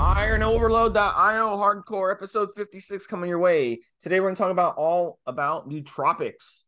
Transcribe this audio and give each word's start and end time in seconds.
Iron 0.00 0.44
Overload.io 0.44 1.56
Hardcore 1.56 2.12
episode 2.12 2.50
56 2.54 3.08
coming 3.08 3.28
your 3.28 3.40
way. 3.40 3.80
Today 4.00 4.20
we're 4.20 4.26
going 4.26 4.36
to 4.36 4.42
talk 4.42 4.52
about 4.52 4.76
all 4.76 5.18
about 5.26 5.68
nootropics. 5.68 6.62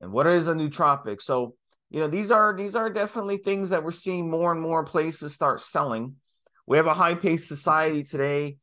And 0.00 0.12
what 0.12 0.28
is 0.28 0.46
a 0.46 0.54
nootropic? 0.54 1.20
So, 1.20 1.56
you 1.90 1.98
know, 1.98 2.06
these 2.06 2.30
are 2.30 2.56
these 2.56 2.76
are 2.76 2.90
definitely 2.90 3.38
things 3.38 3.70
that 3.70 3.82
we're 3.82 3.90
seeing 3.90 4.30
more 4.30 4.52
and 4.52 4.60
more 4.60 4.84
places 4.84 5.34
start 5.34 5.62
selling. 5.62 6.14
We 6.64 6.76
have 6.76 6.86
a 6.86 6.94
high-paced 6.94 7.48
society 7.48 8.04
today. 8.04 8.58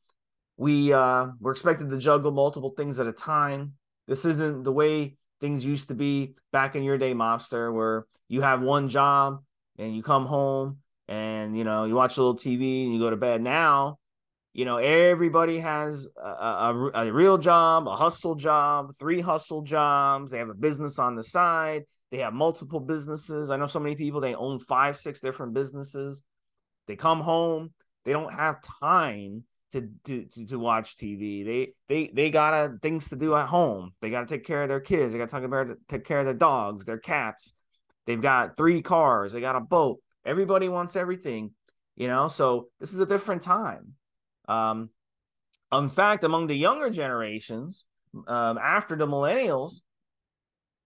We 0.55 0.93
uh 0.93 1.27
we're 1.41 1.51
expected 1.51 1.89
to 1.89 1.97
juggle 1.97 2.31
multiple 2.31 2.73
things 2.77 2.97
at 2.99 3.07
a 3.07 3.13
time. 3.13 3.73
This 4.07 4.23
isn't 4.23 4.63
the 4.63 4.71
way 4.71 5.17
things 5.41 5.65
used 5.65 5.89
to 5.89 5.95
be 5.95 6.35
back 6.53 6.77
in 6.77 6.83
your 6.83 6.97
day, 6.97 7.13
mobster, 7.13 7.73
where 7.73 8.05
you 8.29 8.39
have 8.39 8.61
one 8.61 8.87
job 8.87 9.43
and 9.77 9.93
you 9.93 10.01
come 10.01 10.25
home 10.25 10.80
and 11.07 11.57
you 11.57 11.63
know 11.63 11.85
you 11.85 11.95
watch 11.95 12.17
a 12.17 12.21
little 12.21 12.37
TV 12.37 12.83
and 12.83 12.93
you 12.93 12.99
go 12.99 13.09
to 13.09 13.17
bed. 13.17 13.41
Now, 13.41 13.97
you 14.53 14.65
know 14.65 14.77
everybody 14.77 15.59
has 15.59 16.09
a, 16.17 16.27
a, 16.27 16.91
a, 16.93 17.13
real 17.13 17.37
job, 17.37 17.87
a 17.87 17.95
hustle 17.95 18.35
job, 18.35 18.91
three 18.99 19.21
hustle 19.21 19.61
jobs. 19.61 20.31
They 20.31 20.37
have 20.37 20.49
a 20.49 20.55
business 20.55 20.99
on 20.99 21.15
the 21.15 21.23
side. 21.23 21.83
They 22.11 22.19
have 22.19 22.33
multiple 22.33 22.79
businesses. 22.79 23.49
I 23.49 23.57
know 23.57 23.67
so 23.67 23.79
many 23.79 23.95
people 23.95 24.19
they 24.19 24.35
own 24.35 24.59
five, 24.59 24.97
six 24.97 25.21
different 25.21 25.53
businesses. 25.53 26.23
They 26.87 26.95
come 26.95 27.21
home, 27.21 27.71
they 28.03 28.11
don't 28.11 28.33
have 28.33 28.61
time 28.81 29.45
to 29.71 29.89
to, 30.05 30.25
to, 30.25 30.45
to 30.47 30.59
watch 30.59 30.97
TV. 30.97 31.45
They 31.45 31.73
they 31.87 32.11
they 32.13 32.29
got 32.31 32.81
things 32.81 33.09
to 33.09 33.15
do 33.15 33.35
at 33.35 33.47
home. 33.47 33.93
They 34.01 34.09
got 34.09 34.27
to 34.27 34.33
take 34.33 34.45
care 34.45 34.63
of 34.63 34.69
their 34.69 34.79
kids. 34.79 35.13
They 35.13 35.19
got 35.19 35.29
to 35.29 35.77
take 35.87 36.05
care 36.05 36.19
of 36.19 36.25
their 36.25 36.33
dogs, 36.33 36.85
their 36.85 36.99
cats. 36.99 37.53
They've 38.05 38.21
got 38.21 38.57
three 38.57 38.81
cars. 38.81 39.33
They 39.33 39.41
got 39.41 39.55
a 39.55 39.61
boat 39.61 39.99
Everybody 40.25 40.69
wants 40.69 40.95
everything, 40.95 41.51
you 41.95 42.07
know. 42.07 42.27
So 42.27 42.67
this 42.79 42.93
is 42.93 42.99
a 42.99 43.05
different 43.05 43.41
time. 43.41 43.93
Um, 44.47 44.89
in 45.71 45.89
fact, 45.89 46.23
among 46.23 46.47
the 46.47 46.55
younger 46.55 46.89
generations, 46.89 47.85
um, 48.27 48.57
after 48.57 48.95
the 48.95 49.07
millennials, 49.07 49.81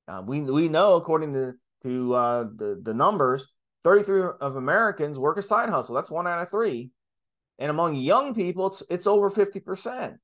uh, 0.08 0.22
we 0.25 0.41
we 0.41 0.69
know 0.69 0.95
according 0.95 1.33
to 1.33 1.53
to 1.83 2.13
uh, 2.13 2.44
the 2.56 2.80
the 2.81 2.94
numbers, 2.94 3.52
33 3.83 4.23
of 4.39 4.56
Americans 4.56 5.19
work 5.19 5.38
a 5.38 5.41
side 5.41 5.69
hustle. 5.69 5.95
That's 5.95 6.11
one 6.11 6.28
out 6.28 6.41
of 6.41 6.52
three, 6.52 6.91
and 7.59 7.69
among 7.69 7.95
young 7.95 8.33
people, 8.33 8.67
it's 8.67 8.83
it's 8.89 9.08
over 9.08 9.30
50 9.30 9.59
percent. 9.59 10.17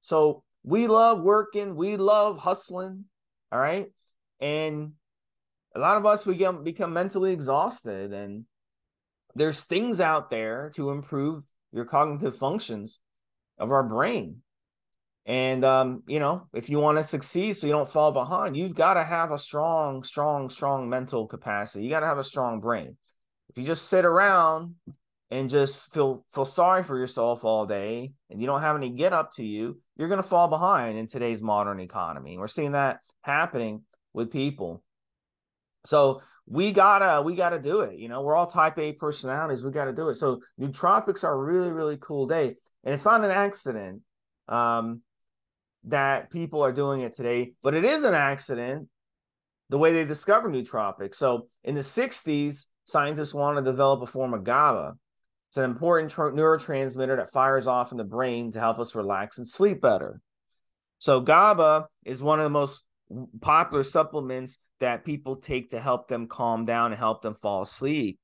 So 0.00 0.44
we 0.62 0.86
love 0.86 1.22
working, 1.22 1.74
we 1.74 1.96
love 1.96 2.38
hustling, 2.38 3.04
all 3.50 3.60
right, 3.60 3.86
and 4.40 4.92
a 5.74 5.78
lot 5.78 5.96
of 5.96 6.06
us 6.06 6.26
we 6.26 6.34
get 6.34 6.64
become 6.64 6.92
mentally 6.92 7.32
exhausted 7.32 8.12
and 8.12 8.44
there's 9.34 9.64
things 9.64 10.00
out 10.00 10.30
there 10.30 10.70
to 10.74 10.90
improve 10.90 11.44
your 11.72 11.84
cognitive 11.84 12.36
functions 12.36 12.98
of 13.58 13.70
our 13.70 13.84
brain. 13.84 14.42
And 15.26 15.64
um, 15.64 16.02
you 16.06 16.18
know 16.18 16.48
if 16.52 16.68
you 16.68 16.78
want 16.78 16.98
to 16.98 17.04
succeed 17.04 17.54
so 17.54 17.66
you 17.66 17.72
don't 17.72 17.90
fall 17.90 18.12
behind 18.12 18.56
you've 18.56 18.74
got 18.74 18.94
to 18.94 19.04
have 19.04 19.30
a 19.30 19.38
strong 19.38 20.02
strong 20.02 20.50
strong 20.50 20.88
mental 20.88 21.26
capacity. 21.26 21.84
You 21.84 21.90
got 21.90 22.00
to 22.00 22.06
have 22.06 22.18
a 22.18 22.24
strong 22.24 22.60
brain. 22.60 22.96
If 23.48 23.58
you 23.58 23.64
just 23.64 23.88
sit 23.88 24.04
around 24.04 24.74
and 25.30 25.48
just 25.48 25.92
feel 25.92 26.24
feel 26.32 26.44
sorry 26.44 26.82
for 26.82 26.98
yourself 26.98 27.44
all 27.44 27.66
day 27.66 28.12
and 28.30 28.40
you 28.40 28.46
don't 28.46 28.62
have 28.62 28.76
any 28.76 28.90
get 28.90 29.12
up 29.12 29.32
to 29.34 29.44
you 29.44 29.80
you're 29.96 30.08
going 30.08 30.22
to 30.22 30.28
fall 30.28 30.48
behind 30.48 30.98
in 30.98 31.06
today's 31.06 31.42
modern 31.42 31.78
economy. 31.78 32.38
We're 32.38 32.48
seeing 32.48 32.72
that 32.72 33.00
happening 33.22 33.82
with 34.14 34.32
people 34.32 34.82
so 35.84 36.20
we 36.46 36.72
gotta 36.72 37.22
we 37.22 37.34
gotta 37.34 37.60
do 37.60 37.80
it. 37.80 37.98
You 37.98 38.08
know, 38.08 38.22
we're 38.22 38.34
all 38.34 38.46
type 38.46 38.78
A 38.78 38.92
personalities. 38.92 39.64
We 39.64 39.70
gotta 39.70 39.92
do 39.92 40.08
it. 40.08 40.16
So 40.16 40.40
nootropics 40.60 41.24
are 41.24 41.32
a 41.32 41.42
really 41.42 41.70
really 41.70 41.96
cool 41.98 42.26
day, 42.26 42.56
and 42.84 42.94
it's 42.94 43.04
not 43.04 43.24
an 43.24 43.30
accident 43.30 44.02
um, 44.48 45.02
that 45.84 46.30
people 46.30 46.62
are 46.62 46.72
doing 46.72 47.02
it 47.02 47.14
today, 47.14 47.52
but 47.62 47.74
it 47.74 47.84
is 47.84 48.04
an 48.04 48.14
accident 48.14 48.88
the 49.68 49.78
way 49.78 49.92
they 49.92 50.04
discovered 50.04 50.52
nootropics. 50.52 51.14
So 51.14 51.48
in 51.62 51.74
the 51.74 51.82
'60s, 51.82 52.66
scientists 52.84 53.32
wanted 53.32 53.64
to 53.64 53.70
develop 53.70 54.02
a 54.02 54.06
form 54.06 54.34
of 54.34 54.44
GABA. 54.44 54.94
It's 55.50 55.56
an 55.56 55.64
important 55.64 56.12
neurotransmitter 56.12 57.16
that 57.16 57.32
fires 57.32 57.66
off 57.66 57.92
in 57.92 57.98
the 57.98 58.04
brain 58.04 58.52
to 58.52 58.60
help 58.60 58.78
us 58.78 58.94
relax 58.94 59.38
and 59.38 59.48
sleep 59.48 59.80
better. 59.80 60.20
So 60.98 61.20
GABA 61.20 61.88
is 62.04 62.22
one 62.22 62.38
of 62.38 62.44
the 62.44 62.50
most 62.50 62.84
popular 63.40 63.82
supplements 63.82 64.58
that 64.80 65.04
people 65.04 65.36
take 65.36 65.70
to 65.70 65.80
help 65.80 66.08
them 66.08 66.26
calm 66.26 66.64
down 66.64 66.92
and 66.92 66.98
help 66.98 67.22
them 67.22 67.34
fall 67.34 67.62
asleep. 67.62 68.18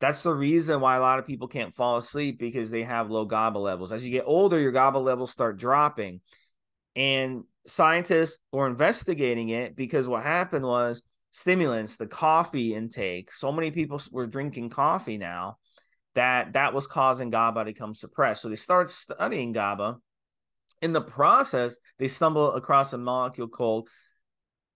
That's 0.00 0.22
the 0.22 0.34
reason 0.34 0.80
why 0.80 0.96
a 0.96 1.00
lot 1.00 1.18
of 1.18 1.26
people 1.26 1.48
can't 1.48 1.74
fall 1.74 1.96
asleep 1.96 2.38
because 2.38 2.70
they 2.70 2.82
have 2.82 3.10
low 3.10 3.24
GABA 3.24 3.58
levels. 3.58 3.92
As 3.92 4.04
you 4.04 4.12
get 4.12 4.24
older, 4.26 4.58
your 4.58 4.72
GABA 4.72 4.98
levels 4.98 5.30
start 5.30 5.58
dropping. 5.58 6.20
And 6.94 7.44
scientists 7.66 8.38
were 8.52 8.66
investigating 8.66 9.48
it 9.48 9.74
because 9.74 10.08
what 10.08 10.22
happened 10.22 10.64
was 10.64 11.02
stimulants, 11.30 11.96
the 11.96 12.06
coffee 12.06 12.74
intake. 12.74 13.32
So 13.32 13.52
many 13.52 13.70
people 13.70 14.00
were 14.12 14.26
drinking 14.26 14.70
coffee 14.70 15.18
now 15.18 15.58
that 16.14 16.54
that 16.54 16.72
was 16.72 16.86
causing 16.86 17.30
GABA 17.30 17.60
to 17.60 17.64
become 17.66 17.94
suppressed. 17.94 18.42
So 18.42 18.48
they 18.48 18.56
started 18.56 18.90
studying 18.90 19.52
GABA. 19.52 19.98
In 20.82 20.92
the 20.92 21.00
process, 21.00 21.76
they 21.98 22.08
stumbled 22.08 22.56
across 22.56 22.92
a 22.92 22.98
molecule 22.98 23.48
called 23.48 23.88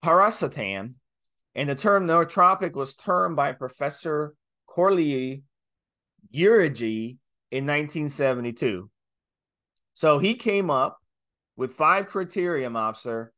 piracetam, 0.04 0.94
and 1.54 1.68
the 1.68 1.74
term 1.74 2.06
nootropic 2.06 2.74
was 2.74 2.94
termed 2.94 3.36
by 3.36 3.52
Professor 3.52 4.34
Corley 4.66 5.42
Urigi 6.34 7.18
in 7.50 7.66
1972. 7.66 8.90
So 9.94 10.18
he 10.18 10.34
came 10.34 10.70
up 10.70 10.98
with 11.56 11.72
five 11.72 12.06
criteria, 12.06 12.70
mobster, 12.70 13.28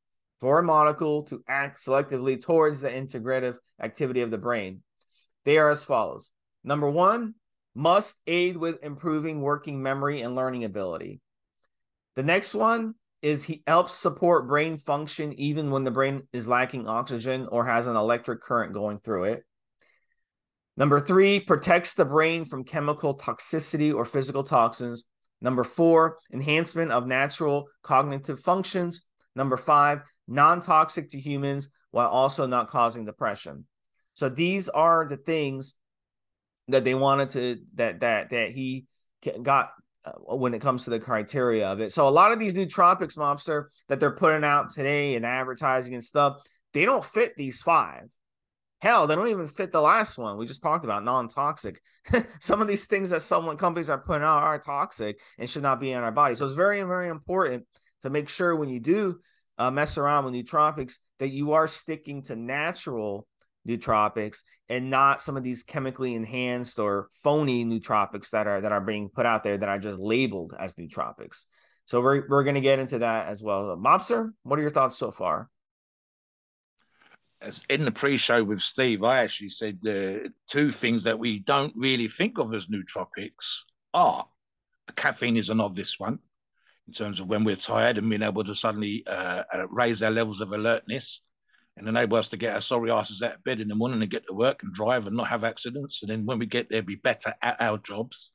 for 0.40 0.58
a 0.58 0.62
molecule 0.62 1.22
to 1.24 1.42
act 1.48 1.80
selectively 1.80 2.40
towards 2.40 2.80
the 2.80 2.90
integrative 2.90 3.56
activity 3.80 4.20
of 4.20 4.30
the 4.30 4.38
brain. 4.38 4.82
They 5.44 5.58
are 5.58 5.70
as 5.70 5.84
follows. 5.84 6.30
Number 6.64 6.90
one, 6.90 7.34
must 7.74 8.20
aid 8.26 8.56
with 8.56 8.84
improving 8.84 9.40
working 9.40 9.82
memory 9.82 10.20
and 10.20 10.34
learning 10.34 10.64
ability. 10.64 11.20
The 12.16 12.22
next 12.22 12.54
one 12.54 12.94
is 13.22 13.44
he 13.44 13.62
helps 13.66 13.94
support 13.94 14.48
brain 14.48 14.76
function 14.76 15.32
even 15.34 15.70
when 15.70 15.84
the 15.84 15.90
brain 15.90 16.22
is 16.32 16.48
lacking 16.48 16.88
oxygen 16.88 17.46
or 17.50 17.64
has 17.64 17.86
an 17.86 17.96
electric 17.96 18.42
current 18.42 18.72
going 18.72 18.98
through 18.98 19.24
it. 19.24 19.44
Number 20.76 21.00
three, 21.00 21.38
protects 21.38 21.94
the 21.94 22.04
brain 22.04 22.44
from 22.44 22.64
chemical 22.64 23.16
toxicity 23.16 23.94
or 23.94 24.04
physical 24.04 24.42
toxins. 24.42 25.04
Number 25.40 25.64
four, 25.64 26.18
enhancement 26.32 26.90
of 26.90 27.06
natural 27.06 27.68
cognitive 27.82 28.40
functions. 28.40 29.04
Number 29.36 29.56
five, 29.56 30.02
non 30.26 30.60
toxic 30.60 31.10
to 31.10 31.20
humans 31.20 31.70
while 31.90 32.08
also 32.08 32.46
not 32.46 32.68
causing 32.68 33.04
depression. 33.04 33.66
So 34.14 34.28
these 34.28 34.68
are 34.68 35.06
the 35.08 35.16
things 35.16 35.74
that 36.68 36.84
they 36.84 36.94
wanted 36.94 37.30
to 37.30 37.58
that 37.74 38.00
that 38.00 38.30
that 38.30 38.50
he 38.50 38.86
got 39.42 39.70
uh, 40.04 40.36
when 40.36 40.54
it 40.54 40.60
comes 40.60 40.84
to 40.84 40.90
the 40.90 41.00
criteria 41.00 41.66
of 41.66 41.80
it. 41.80 41.92
So 41.92 42.08
a 42.08 42.10
lot 42.10 42.32
of 42.32 42.38
these 42.38 42.54
nootropics, 42.54 43.16
mobster, 43.16 43.66
that 43.88 44.00
they're 44.00 44.16
putting 44.16 44.44
out 44.44 44.70
today 44.70 45.14
and 45.14 45.24
advertising 45.24 45.94
and 45.94 46.04
stuff, 46.04 46.42
they 46.72 46.84
don't 46.84 47.04
fit 47.04 47.34
these 47.36 47.62
five. 47.62 48.08
Hell, 48.80 49.06
they 49.06 49.14
don't 49.14 49.28
even 49.28 49.46
fit 49.46 49.70
the 49.70 49.80
last 49.80 50.18
one 50.18 50.36
we 50.36 50.46
just 50.46 50.62
talked 50.62 50.84
about, 50.84 51.04
non-toxic. 51.04 51.80
Some 52.40 52.60
of 52.60 52.66
these 52.66 52.86
things 52.86 53.10
that 53.10 53.22
someone 53.22 53.56
companies 53.56 53.88
are 53.90 53.98
putting 53.98 54.24
out 54.24 54.42
are 54.42 54.58
toxic 54.58 55.20
and 55.38 55.48
should 55.48 55.62
not 55.62 55.78
be 55.78 55.92
in 55.92 56.02
our 56.02 56.10
body. 56.10 56.34
So 56.34 56.44
it's 56.44 56.54
very, 56.54 56.82
very 56.82 57.08
important 57.08 57.64
to 58.02 58.10
make 58.10 58.28
sure 58.28 58.56
when 58.56 58.68
you 58.68 58.80
do 58.80 59.20
uh, 59.58 59.70
mess 59.70 59.98
around 59.98 60.24
with 60.24 60.34
nootropics 60.34 60.98
that 61.20 61.28
you 61.28 61.52
are 61.52 61.68
sticking 61.68 62.22
to 62.24 62.34
natural 62.34 63.26
nootropics 63.68 64.42
and 64.68 64.90
not 64.90 65.20
some 65.20 65.36
of 65.36 65.42
these 65.42 65.62
chemically 65.62 66.14
enhanced 66.14 66.78
or 66.78 67.08
phony 67.22 67.64
nootropics 67.64 68.30
that 68.30 68.46
are 68.46 68.60
that 68.60 68.72
are 68.72 68.80
being 68.80 69.08
put 69.08 69.26
out 69.26 69.44
there 69.44 69.58
that 69.58 69.68
are 69.68 69.78
just 69.78 69.98
labeled 69.98 70.54
as 70.58 70.74
nootropics. 70.74 71.46
So 71.86 72.00
we're 72.00 72.28
we're 72.28 72.44
going 72.44 72.54
to 72.54 72.60
get 72.60 72.78
into 72.78 73.00
that 73.00 73.28
as 73.28 73.42
well. 73.42 73.76
Mobster, 73.76 74.30
what 74.42 74.58
are 74.58 74.62
your 74.62 74.70
thoughts 74.70 74.96
so 74.96 75.10
far? 75.10 75.48
As 77.40 77.64
in 77.68 77.84
the 77.84 77.90
pre-show 77.90 78.44
with 78.44 78.60
Steve, 78.60 79.02
I 79.02 79.18
actually 79.18 79.48
said 79.48 79.78
the 79.82 80.32
two 80.48 80.70
things 80.70 81.04
that 81.04 81.18
we 81.18 81.40
don't 81.40 81.72
really 81.74 82.06
think 82.06 82.38
of 82.38 82.54
as 82.54 82.68
nootropics 82.68 83.64
are 83.92 84.26
caffeine 84.96 85.36
is 85.36 85.50
an 85.50 85.60
obvious 85.60 85.98
one 85.98 86.18
in 86.86 86.92
terms 86.92 87.20
of 87.20 87.28
when 87.28 87.44
we're 87.44 87.56
tired 87.56 87.98
and 87.98 88.08
being 88.10 88.22
able 88.22 88.44
to 88.44 88.54
suddenly 88.54 89.04
uh, 89.06 89.44
uh, 89.52 89.68
raise 89.68 90.02
our 90.02 90.10
levels 90.10 90.40
of 90.40 90.52
alertness 90.52 91.22
and 91.76 91.88
enable 91.88 92.16
us 92.16 92.28
to 92.30 92.36
get 92.36 92.54
our 92.54 92.60
sorry 92.60 92.90
asses 92.90 93.22
out 93.22 93.34
of 93.34 93.44
bed 93.44 93.60
in 93.60 93.68
the 93.68 93.74
morning 93.74 94.02
and 94.02 94.10
get 94.10 94.26
to 94.26 94.34
work 94.34 94.62
and 94.62 94.72
drive 94.72 95.06
and 95.06 95.16
not 95.16 95.28
have 95.28 95.44
accidents. 95.44 96.02
And 96.02 96.10
then 96.10 96.26
when 96.26 96.38
we 96.38 96.46
get 96.46 96.68
there, 96.68 96.82
be 96.82 96.96
better 96.96 97.34
at 97.42 97.60
our 97.60 97.78
jobs. 97.78 98.30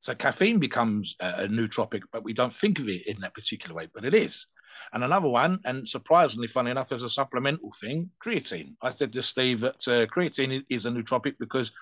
So 0.00 0.14
caffeine 0.14 0.58
becomes 0.58 1.14
a, 1.20 1.44
a 1.44 1.48
nootropic, 1.48 2.02
but 2.12 2.24
we 2.24 2.32
don't 2.32 2.52
think 2.52 2.78
of 2.78 2.88
it 2.88 3.06
in 3.06 3.20
that 3.20 3.34
particular 3.34 3.74
way, 3.74 3.88
but 3.92 4.04
it 4.04 4.14
is. 4.14 4.46
And 4.92 5.04
another 5.04 5.28
one, 5.28 5.60
and 5.64 5.86
surprisingly, 5.86 6.46
funny 6.46 6.70
enough, 6.70 6.92
as 6.92 7.02
a 7.02 7.08
supplemental 7.08 7.72
thing, 7.80 8.10
creatine. 8.24 8.74
I 8.80 8.90
said 8.90 9.12
to 9.12 9.22
Steve 9.22 9.60
that 9.60 9.88
uh, 9.88 10.06
creatine 10.06 10.64
is 10.68 10.86
a 10.86 10.90
nootropic 10.90 11.34
because, 11.38 11.72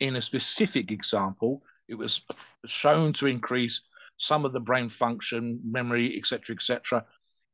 in 0.00 0.16
a 0.16 0.20
specific 0.20 0.90
example, 0.90 1.62
it 1.88 1.94
was 1.94 2.22
shown 2.66 3.12
to 3.14 3.26
increase 3.26 3.82
some 4.16 4.44
of 4.44 4.52
the 4.52 4.60
brain 4.60 4.88
function, 4.88 5.60
memory, 5.64 6.16
etc., 6.16 6.54
etc., 6.54 7.04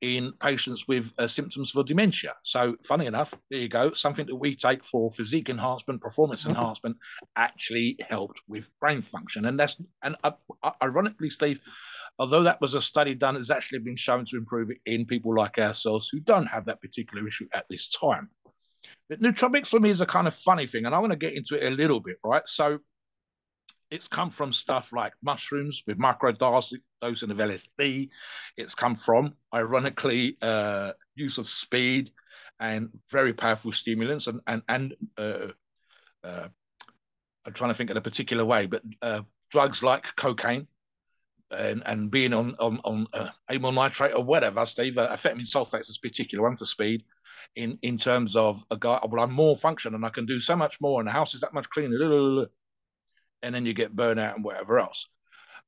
in 0.03 0.33
patients 0.33 0.87
with 0.89 1.15
uh, 1.19 1.29
symptoms 1.29 1.71
for 1.71 1.85
dementia. 1.85 2.35
So, 2.43 2.77
funny 2.83 3.07
enough, 3.07 3.33
there 3.51 3.61
you 3.61 3.69
go. 3.69 3.93
Something 3.93 4.27
that 4.27 4.35
we 4.35 4.55
take 4.55 4.85
for 4.85 5.11
physique 5.13 5.49
enhancement, 5.49 6.03
performance 6.03 6.43
mm-hmm. 6.43 6.57
enhancement, 6.59 6.97
actually 7.37 7.97
helped 8.11 8.41
with 8.49 8.69
brain 8.81 9.01
function. 9.01 9.47
And 9.47 9.59
that's 9.59 9.81
and 10.03 10.17
uh, 10.25 10.33
ironically, 10.83 11.31
Steve, 11.31 11.61
although 12.19 12.43
that 12.43 12.61
was 12.61 12.75
a 12.75 12.81
study 12.81 13.15
done, 13.15 13.37
it's 13.37 13.51
actually 13.51 13.79
been 13.79 13.97
shown 13.97 14.25
to 14.27 14.37
improve 14.37 14.71
it 14.71 14.79
in 14.85 15.07
people 15.07 15.35
like 15.35 15.59
ourselves 15.59 16.09
who 16.09 16.19
don't 16.19 16.47
have 16.47 16.67
that 16.67 16.81
particular 16.81 17.27
issue 17.27 17.47
at 17.55 17.67
this 17.71 17.89
time. 17.89 18.29
But 19.09 19.23
nootropics 19.23 19.69
for 19.69 19.79
me 19.79 19.91
is 19.91 20.01
a 20.01 20.07
kind 20.07 20.27
of 20.27 20.35
funny 20.35 20.67
thing, 20.67 20.85
and 20.85 20.95
I 20.95 20.99
want 20.99 21.13
to 21.13 21.17
get 21.17 21.35
into 21.35 21.57
it 21.57 21.73
a 21.73 21.77
little 21.77 22.01
bit, 22.01 22.17
right? 22.25 22.43
So 22.47 22.81
it's 23.93 24.09
come 24.09 24.31
from 24.31 24.55
stuff 24.55 24.91
like 24.95 25.13
mushrooms 25.23 25.83
with 25.87 25.99
microdosing 25.99 26.81
of 27.03 27.13
LSD. 27.13 28.09
It's 28.57 28.75
come 28.75 28.97
from, 28.97 29.35
ironically, 29.55 30.39
uh, 30.41 30.93
use 31.15 31.37
of 31.37 31.47
speed 31.47 32.11
and 32.59 32.89
very 33.11 33.35
powerful 33.35 33.71
stimulants 33.71 34.29
and 34.29 34.41
and 34.47 34.63
and 34.67 34.95
uh, 35.19 35.49
uh, 36.25 36.49
I'm 37.45 37.53
trying 37.53 37.71
to 37.71 37.75
think 37.75 37.91
in 37.91 37.99
a 37.99 38.01
particular 38.01 38.47
way, 38.47 38.65
but 38.65 38.83
uh, 39.03 39.23
drugs 39.51 39.83
like 39.83 40.17
cocaine 40.17 40.69
and, 41.51 41.83
and 41.85 42.11
being 42.11 42.33
on 42.33 42.55
on 42.61 42.81
on 42.85 43.07
uh, 43.13 43.29
amyl 43.51 43.73
nitrate 43.73 44.15
or 44.15 44.25
whatever, 44.25 44.65
Steve, 44.65 44.97
uh, 44.97 45.09
amphetamine 45.09 45.43
sulfates 45.43 45.91
is 45.91 45.99
a 46.03 46.09
particular 46.09 46.43
one 46.43 46.57
for 46.57 46.65
speed. 46.65 47.05
In 47.57 47.79
in 47.83 47.99
terms 47.99 48.37
of 48.37 48.65
a 48.71 48.79
guy, 48.79 49.01
well, 49.07 49.23
I'm 49.23 49.33
more 49.33 49.55
function 49.55 49.95
and 49.95 50.07
I 50.07 50.09
can 50.09 50.25
do 50.25 50.41
so 50.41 50.57
much 50.57 50.81
more, 50.81 50.99
and 50.99 51.09
the 51.09 51.13
house 51.13 51.35
is 51.35 51.43
that 51.43 51.53
much 51.53 51.69
cleaner 51.69 52.47
and 53.43 53.55
then 53.55 53.67
you 53.67 53.75
get 53.75 53.95
burnout 53.95 54.35
and 54.35 54.45
whatever 54.45 54.79
else. 54.79 55.09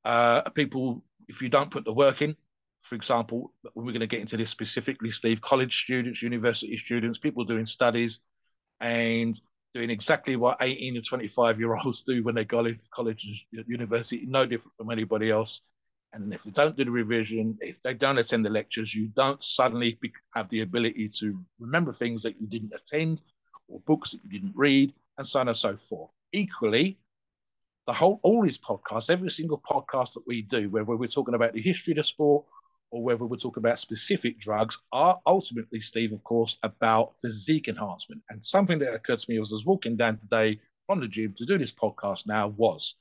Uh, 0.03 0.41
people, 0.51 1.03
if 1.27 1.41
you 1.41 1.49
don't 1.49 1.71
put 1.71 1.85
the 1.85 1.93
work 1.93 2.21
in, 2.21 2.35
for 2.81 2.95
example, 2.95 3.51
we're 3.73 3.85
going 3.85 3.99
to 4.01 4.07
get 4.07 4.21
into 4.21 4.37
this 4.37 4.51
specifically, 4.51 5.11
Steve, 5.11 5.41
college 5.41 5.83
students, 5.83 6.21
university 6.21 6.77
students, 6.77 7.17
people 7.17 7.43
doing 7.43 7.65
studies 7.65 8.21
and 8.79 9.39
doing 9.73 9.89
exactly 9.89 10.35
what 10.35 10.57
18 10.61 10.93
to 10.95 11.01
25 11.01 11.59
year 11.59 11.75
olds 11.75 12.03
do 12.03 12.23
when 12.23 12.35
they 12.35 12.45
go 12.45 12.63
into 12.63 12.87
college 12.91 13.47
university, 13.51 14.25
no 14.27 14.45
different 14.45 14.77
from 14.77 14.91
anybody 14.91 15.31
else. 15.31 15.61
And 16.13 16.33
if 16.33 16.43
they 16.43 16.51
don't 16.51 16.77
do 16.77 16.85
the 16.85 16.91
revision, 16.91 17.57
if 17.59 17.81
they 17.81 17.93
don't 17.93 18.17
attend 18.17 18.45
the 18.45 18.49
lectures, 18.49 18.95
you 18.95 19.07
don't 19.09 19.43
suddenly 19.43 19.99
have 20.33 20.47
the 20.49 20.61
ability 20.61 21.09
to 21.19 21.43
remember 21.59 21.91
things 21.91 22.23
that 22.23 22.39
you 22.39 22.47
didn't 22.47 22.73
attend 22.73 23.21
or 23.67 23.81
books 23.81 24.11
that 24.11 24.21
you 24.23 24.29
didn't 24.29 24.53
read, 24.55 24.93
and 25.17 25.27
so 25.27 25.39
on 25.39 25.47
and 25.47 25.57
so 25.57 25.75
forth. 25.75 26.11
Equally, 26.31 26.97
the 27.85 27.93
whole 27.93 28.19
all 28.23 28.43
these 28.43 28.57
podcasts, 28.57 29.09
every 29.09 29.29
single 29.29 29.59
podcast 29.59 30.13
that 30.13 30.25
we 30.25 30.41
do, 30.41 30.69
whether 30.69 30.95
we're 30.95 31.07
talking 31.07 31.35
about 31.35 31.53
the 31.53 31.61
history 31.61 31.91
of 31.91 31.97
the 31.97 32.03
sport 32.03 32.45
or 32.91 33.03
whether 33.03 33.25
we're 33.25 33.37
talking 33.37 33.61
about 33.61 33.79
specific 33.79 34.39
drugs, 34.39 34.77
are 34.91 35.19
ultimately, 35.25 35.79
Steve, 35.79 36.11
of 36.13 36.23
course, 36.23 36.57
about 36.63 37.19
physique 37.19 37.67
enhancement. 37.67 38.21
And 38.29 38.43
something 38.43 38.79
that 38.79 38.93
occurred 38.93 39.19
to 39.19 39.31
me 39.31 39.39
as 39.39 39.51
I 39.51 39.55
was 39.55 39.65
walking 39.65 39.97
down 39.97 40.17
today 40.17 40.59
from 40.87 40.99
the 40.99 41.07
gym 41.07 41.33
to 41.37 41.45
do 41.45 41.57
this 41.57 41.73
podcast 41.73 42.27
now 42.27 42.47
was 42.49 42.95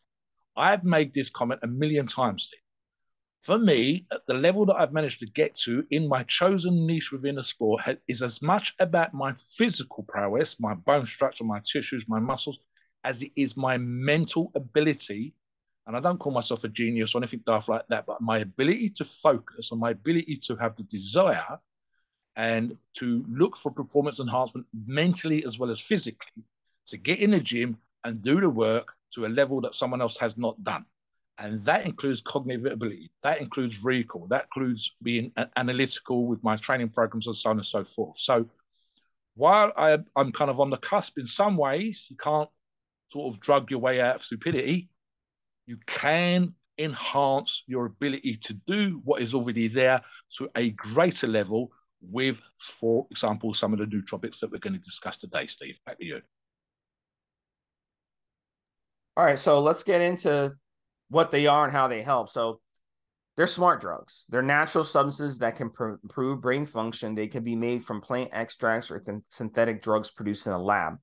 I've 0.56 0.84
made 0.84 1.14
this 1.14 1.30
comment 1.30 1.60
a 1.62 1.66
million 1.66 2.06
times, 2.06 2.44
Steve. 2.44 2.60
For 3.42 3.58
me, 3.58 4.06
at 4.10 4.26
the 4.26 4.34
level 4.34 4.64
that 4.66 4.76
I've 4.76 4.92
managed 4.92 5.20
to 5.20 5.26
get 5.26 5.54
to 5.64 5.86
in 5.90 6.08
my 6.08 6.22
chosen 6.22 6.86
niche 6.86 7.12
within 7.12 7.38
a 7.38 7.42
sport 7.42 7.82
is 8.08 8.22
as 8.22 8.40
much 8.40 8.74
about 8.78 9.12
my 9.12 9.34
physical 9.34 10.02
prowess, 10.04 10.58
my 10.58 10.74
bone 10.74 11.04
structure, 11.04 11.44
my 11.44 11.60
tissues, 11.60 12.08
my 12.08 12.20
muscles, 12.20 12.58
as 13.04 13.22
it 13.22 13.32
is 13.36 13.56
my 13.56 13.76
mental 13.78 14.50
ability. 14.54 15.34
And 15.86 15.96
I 15.96 16.00
don't 16.00 16.18
call 16.18 16.32
myself 16.32 16.64
a 16.64 16.68
genius 16.68 17.14
or 17.14 17.18
anything 17.18 17.42
daft 17.46 17.68
like 17.68 17.86
that, 17.88 18.06
but 18.06 18.20
my 18.20 18.38
ability 18.38 18.88
to 18.90 19.04
focus 19.04 19.70
and 19.70 19.80
my 19.80 19.90
ability 19.90 20.36
to 20.44 20.56
have 20.56 20.74
the 20.76 20.82
desire 20.84 21.58
and 22.36 22.76
to 22.94 23.24
look 23.28 23.56
for 23.56 23.70
performance 23.70 24.18
enhancement 24.18 24.66
mentally 24.86 25.44
as 25.44 25.58
well 25.58 25.70
as 25.70 25.80
physically 25.80 26.42
to 26.86 26.96
get 26.96 27.18
in 27.20 27.30
the 27.30 27.40
gym 27.40 27.76
and 28.02 28.22
do 28.22 28.40
the 28.40 28.50
work 28.50 28.94
to 29.12 29.26
a 29.26 29.28
level 29.28 29.60
that 29.60 29.74
someone 29.74 30.00
else 30.00 30.16
has 30.18 30.36
not 30.36 30.62
done. 30.64 30.84
And 31.38 31.58
that 31.60 31.84
includes 31.84 32.22
cognitive 32.22 32.72
ability, 32.72 33.10
that 33.22 33.40
includes 33.40 33.82
recall, 33.82 34.26
that 34.28 34.44
includes 34.44 34.94
being 35.02 35.32
analytical 35.56 36.26
with 36.26 36.42
my 36.44 36.56
training 36.56 36.90
programs 36.90 37.26
and 37.26 37.36
so 37.36 37.50
on 37.50 37.56
and 37.56 37.66
so 37.66 37.84
forth. 37.84 38.18
So 38.18 38.48
while 39.34 39.72
I, 39.76 39.98
I'm 40.14 40.30
kind 40.30 40.50
of 40.50 40.60
on 40.60 40.70
the 40.70 40.76
cusp 40.76 41.18
in 41.18 41.26
some 41.26 41.56
ways, 41.56 42.06
you 42.08 42.16
can't 42.16 42.48
sort 43.08 43.32
of 43.32 43.40
drug 43.40 43.70
your 43.70 43.80
way 43.80 44.00
out 44.00 44.16
of 44.16 44.22
stupidity, 44.22 44.88
you 45.66 45.78
can 45.86 46.54
enhance 46.78 47.62
your 47.66 47.86
ability 47.86 48.36
to 48.36 48.54
do 48.66 49.00
what 49.04 49.22
is 49.22 49.34
already 49.34 49.68
there 49.68 50.00
to 50.36 50.50
a 50.56 50.70
greater 50.70 51.26
level 51.26 51.70
with, 52.00 52.42
for 52.58 53.06
example, 53.10 53.54
some 53.54 53.72
of 53.72 53.78
the 53.78 53.86
nootropics 53.86 54.40
that 54.40 54.50
we're 54.50 54.58
going 54.58 54.74
to 54.74 54.80
discuss 54.80 55.18
today, 55.18 55.46
Steve. 55.46 55.78
Back 55.86 55.98
to 55.98 56.04
you. 56.04 56.20
All 59.16 59.24
right, 59.24 59.38
so 59.38 59.60
let's 59.60 59.84
get 59.84 60.00
into 60.00 60.54
what 61.08 61.30
they 61.30 61.46
are 61.46 61.64
and 61.64 61.72
how 61.72 61.86
they 61.86 62.02
help. 62.02 62.28
So 62.28 62.60
they're 63.36 63.46
smart 63.46 63.80
drugs. 63.80 64.26
They're 64.28 64.42
natural 64.42 64.84
substances 64.84 65.38
that 65.38 65.56
can 65.56 65.70
pr- 65.70 65.94
improve 66.02 66.40
brain 66.40 66.66
function. 66.66 67.14
They 67.14 67.28
can 67.28 67.44
be 67.44 67.56
made 67.56 67.84
from 67.84 68.00
plant 68.00 68.30
extracts 68.32 68.90
or 68.90 68.98
th- 68.98 69.18
synthetic 69.30 69.82
drugs 69.82 70.10
produced 70.10 70.46
in 70.46 70.52
a 70.52 70.62
lab. 70.62 70.94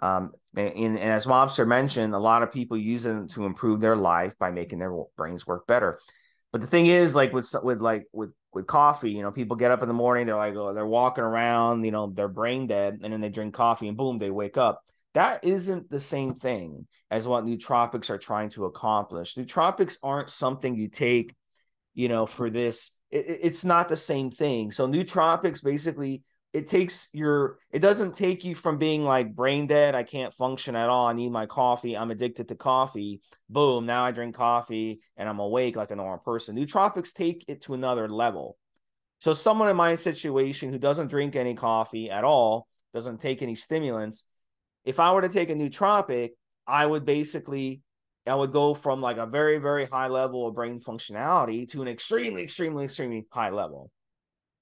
Um, 0.00 0.32
and, 0.56 0.74
and, 0.76 0.98
as 0.98 1.26
Mobster 1.26 1.66
mentioned, 1.66 2.14
a 2.14 2.18
lot 2.18 2.42
of 2.42 2.52
people 2.52 2.76
use 2.76 3.02
them 3.02 3.28
to 3.28 3.46
improve 3.46 3.80
their 3.80 3.96
life 3.96 4.38
by 4.38 4.50
making 4.50 4.78
their 4.78 4.96
brains 5.16 5.46
work 5.46 5.66
better. 5.66 5.98
But 6.52 6.60
the 6.60 6.66
thing 6.66 6.86
is, 6.86 7.14
like 7.14 7.32
with 7.32 7.52
with 7.62 7.80
like 7.80 8.06
with 8.12 8.32
with 8.52 8.66
coffee, 8.66 9.10
you 9.10 9.22
know, 9.22 9.30
people 9.30 9.56
get 9.56 9.70
up 9.70 9.82
in 9.82 9.88
the 9.88 9.94
morning, 9.94 10.26
they're 10.26 10.36
like, 10.36 10.54
oh, 10.54 10.72
they're 10.72 10.86
walking 10.86 11.24
around, 11.24 11.84
you 11.84 11.90
know, 11.90 12.10
they're 12.14 12.28
brain 12.28 12.66
dead, 12.66 13.00
and 13.02 13.12
then 13.12 13.20
they 13.20 13.28
drink 13.28 13.54
coffee, 13.54 13.88
and 13.88 13.96
boom, 13.96 14.18
they 14.18 14.30
wake 14.30 14.56
up. 14.56 14.82
That 15.14 15.44
isn't 15.44 15.90
the 15.90 15.98
same 15.98 16.34
thing 16.34 16.86
as 17.10 17.26
what 17.26 17.44
nootropics 17.44 18.10
are 18.10 18.18
trying 18.18 18.50
to 18.50 18.66
accomplish. 18.66 19.34
Nootropics 19.34 19.98
aren't 20.02 20.30
something 20.30 20.76
you 20.76 20.88
take, 20.88 21.34
you 21.94 22.08
know, 22.08 22.26
for 22.26 22.50
this. 22.50 22.92
It, 23.10 23.24
it's 23.42 23.64
not 23.64 23.88
the 23.88 23.96
same 23.96 24.30
thing. 24.30 24.70
So 24.70 24.86
nootropics 24.86 25.62
basically 25.62 26.22
it 26.52 26.66
takes 26.66 27.08
your 27.12 27.58
it 27.70 27.80
doesn't 27.80 28.14
take 28.14 28.44
you 28.44 28.54
from 28.54 28.78
being 28.78 29.04
like 29.04 29.34
brain 29.34 29.66
dead 29.66 29.94
i 29.94 30.02
can't 30.02 30.32
function 30.32 30.74
at 30.74 30.88
all 30.88 31.06
i 31.06 31.12
need 31.12 31.30
my 31.30 31.46
coffee 31.46 31.96
i'm 31.96 32.10
addicted 32.10 32.48
to 32.48 32.54
coffee 32.54 33.20
boom 33.50 33.84
now 33.84 34.04
i 34.04 34.10
drink 34.10 34.34
coffee 34.34 35.00
and 35.16 35.28
i'm 35.28 35.38
awake 35.38 35.76
like 35.76 35.90
a 35.90 35.96
normal 35.96 36.18
person. 36.18 36.56
Nootropics 36.56 37.12
take 37.12 37.44
it 37.48 37.62
to 37.62 37.74
another 37.74 38.08
level. 38.08 38.56
So 39.20 39.32
someone 39.32 39.68
in 39.68 39.76
my 39.76 39.94
situation 39.96 40.72
who 40.72 40.78
doesn't 40.78 41.08
drink 41.08 41.36
any 41.36 41.54
coffee 41.54 42.10
at 42.10 42.24
all 42.24 42.68
doesn't 42.94 43.20
take 43.20 43.42
any 43.42 43.54
stimulants 43.54 44.24
if 44.84 44.98
i 44.98 45.12
were 45.12 45.22
to 45.22 45.28
take 45.28 45.50
a 45.50 45.54
nootropic 45.54 46.30
i 46.66 46.86
would 46.86 47.04
basically 47.04 47.82
i 48.26 48.34
would 48.34 48.52
go 48.52 48.74
from 48.74 49.02
like 49.02 49.18
a 49.18 49.26
very 49.26 49.58
very 49.58 49.86
high 49.86 50.06
level 50.06 50.46
of 50.46 50.54
brain 50.54 50.80
functionality 50.80 51.68
to 51.68 51.82
an 51.82 51.88
extremely 51.88 52.42
extremely 52.42 52.84
extremely 52.84 53.26
high 53.30 53.50
level. 53.50 53.90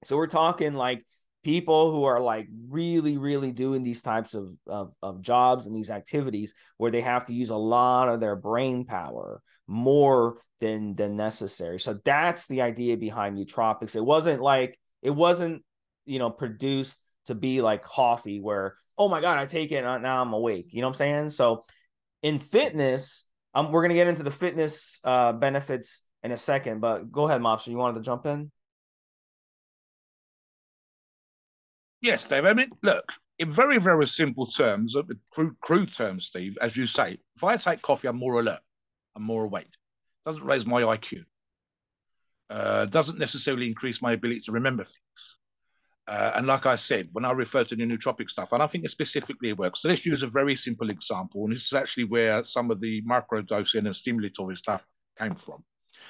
So 0.03 0.17
we're 0.17 0.27
talking 0.27 0.73
like 0.73 1.05
people 1.47 1.93
who 1.93 2.03
are 2.03 2.19
like 2.19 2.45
really 2.67 3.17
really 3.17 3.53
doing 3.53 3.81
these 3.81 4.01
types 4.01 4.33
of, 4.33 4.49
of, 4.67 4.91
of 5.01 5.21
jobs 5.21 5.65
and 5.65 5.73
these 5.73 5.89
activities 5.89 6.53
where 6.75 6.91
they 6.91 6.99
have 6.99 7.25
to 7.25 7.33
use 7.33 7.51
a 7.51 7.55
lot 7.55 8.09
of 8.09 8.19
their 8.19 8.35
brain 8.35 8.83
power 8.83 9.41
more 9.65 10.39
than 10.59 10.93
than 10.95 11.15
necessary. 11.15 11.79
So 11.79 12.01
that's 12.03 12.47
the 12.47 12.63
idea 12.63 12.97
behind 12.97 13.37
nootropics. 13.37 13.95
It 13.95 14.03
wasn't 14.03 14.41
like 14.41 14.77
it 15.01 15.11
wasn't 15.11 15.63
you 16.05 16.19
know 16.19 16.29
produced 16.29 17.01
to 17.27 17.33
be 17.33 17.61
like 17.61 17.81
coffee 17.81 18.41
where 18.41 18.75
oh 18.97 19.07
my 19.07 19.21
god 19.21 19.37
i 19.37 19.45
take 19.45 19.71
it 19.71 19.85
and 19.85 20.03
now 20.03 20.21
i'm 20.21 20.33
awake. 20.33 20.67
You 20.71 20.81
know 20.81 20.87
what 20.87 20.99
i'm 20.99 21.05
saying? 21.05 21.29
So 21.29 21.63
in 22.21 22.39
fitness 22.39 23.23
um, 23.53 23.71
we're 23.71 23.83
going 23.83 23.95
to 23.95 23.95
get 23.95 24.07
into 24.07 24.23
the 24.23 24.31
fitness 24.31 24.99
uh, 25.05 25.31
benefits 25.31 26.01
in 26.23 26.33
a 26.33 26.37
second 26.37 26.81
but 26.81 27.09
go 27.09 27.25
ahead 27.25 27.39
mobster 27.39 27.67
you 27.67 27.77
wanted 27.77 27.99
to 27.99 28.05
jump 28.05 28.25
in 28.25 28.51
Yes, 32.01 32.25
Dave. 32.25 32.45
I 32.45 32.53
mean, 32.53 32.69
look, 32.83 33.11
in 33.39 33.51
very, 33.51 33.79
very 33.79 34.07
simple 34.07 34.45
terms, 34.45 34.95
crude, 35.31 35.55
crude 35.61 35.93
terms, 35.93 36.25
Steve, 36.25 36.57
as 36.61 36.77
you 36.77 36.85
say, 36.85 37.17
if 37.35 37.43
I 37.43 37.57
take 37.57 37.81
coffee, 37.81 38.07
I'm 38.07 38.17
more 38.17 38.39
alert, 38.39 38.59
I'm 39.15 39.23
more 39.23 39.45
awake. 39.45 39.69
doesn't 40.25 40.43
raise 40.43 40.65
my 40.65 40.81
IQ, 40.81 41.23
uh, 42.49 42.85
doesn't 42.85 43.19
necessarily 43.19 43.67
increase 43.67 44.01
my 44.01 44.13
ability 44.13 44.41
to 44.41 44.51
remember 44.51 44.83
things. 44.83 45.37
Uh, 46.07 46.31
and 46.35 46.47
like 46.47 46.65
I 46.65 46.75
said, 46.75 47.07
when 47.11 47.25
I 47.25 47.31
refer 47.31 47.65
to 47.65 47.75
the 47.75 47.83
nootropic 47.83 48.29
stuff, 48.29 48.53
and 48.53 48.63
I 48.63 48.67
think 48.67 48.85
it 48.85 48.91
specifically 48.91 49.51
works. 49.51 49.81
So 49.81 49.89
let's 49.89 50.05
use 50.05 50.23
a 50.23 50.27
very 50.27 50.55
simple 50.55 50.89
example. 50.89 51.43
And 51.43 51.51
this 51.51 51.65
is 51.65 51.73
actually 51.73 52.05
where 52.05 52.43
some 52.45 52.71
of 52.71 52.79
the 52.79 53.01
microdosing 53.01 53.79
and 53.79 53.89
stimulatory 53.89 54.57
stuff 54.57 54.87
came 55.19 55.35
from. 55.35 55.65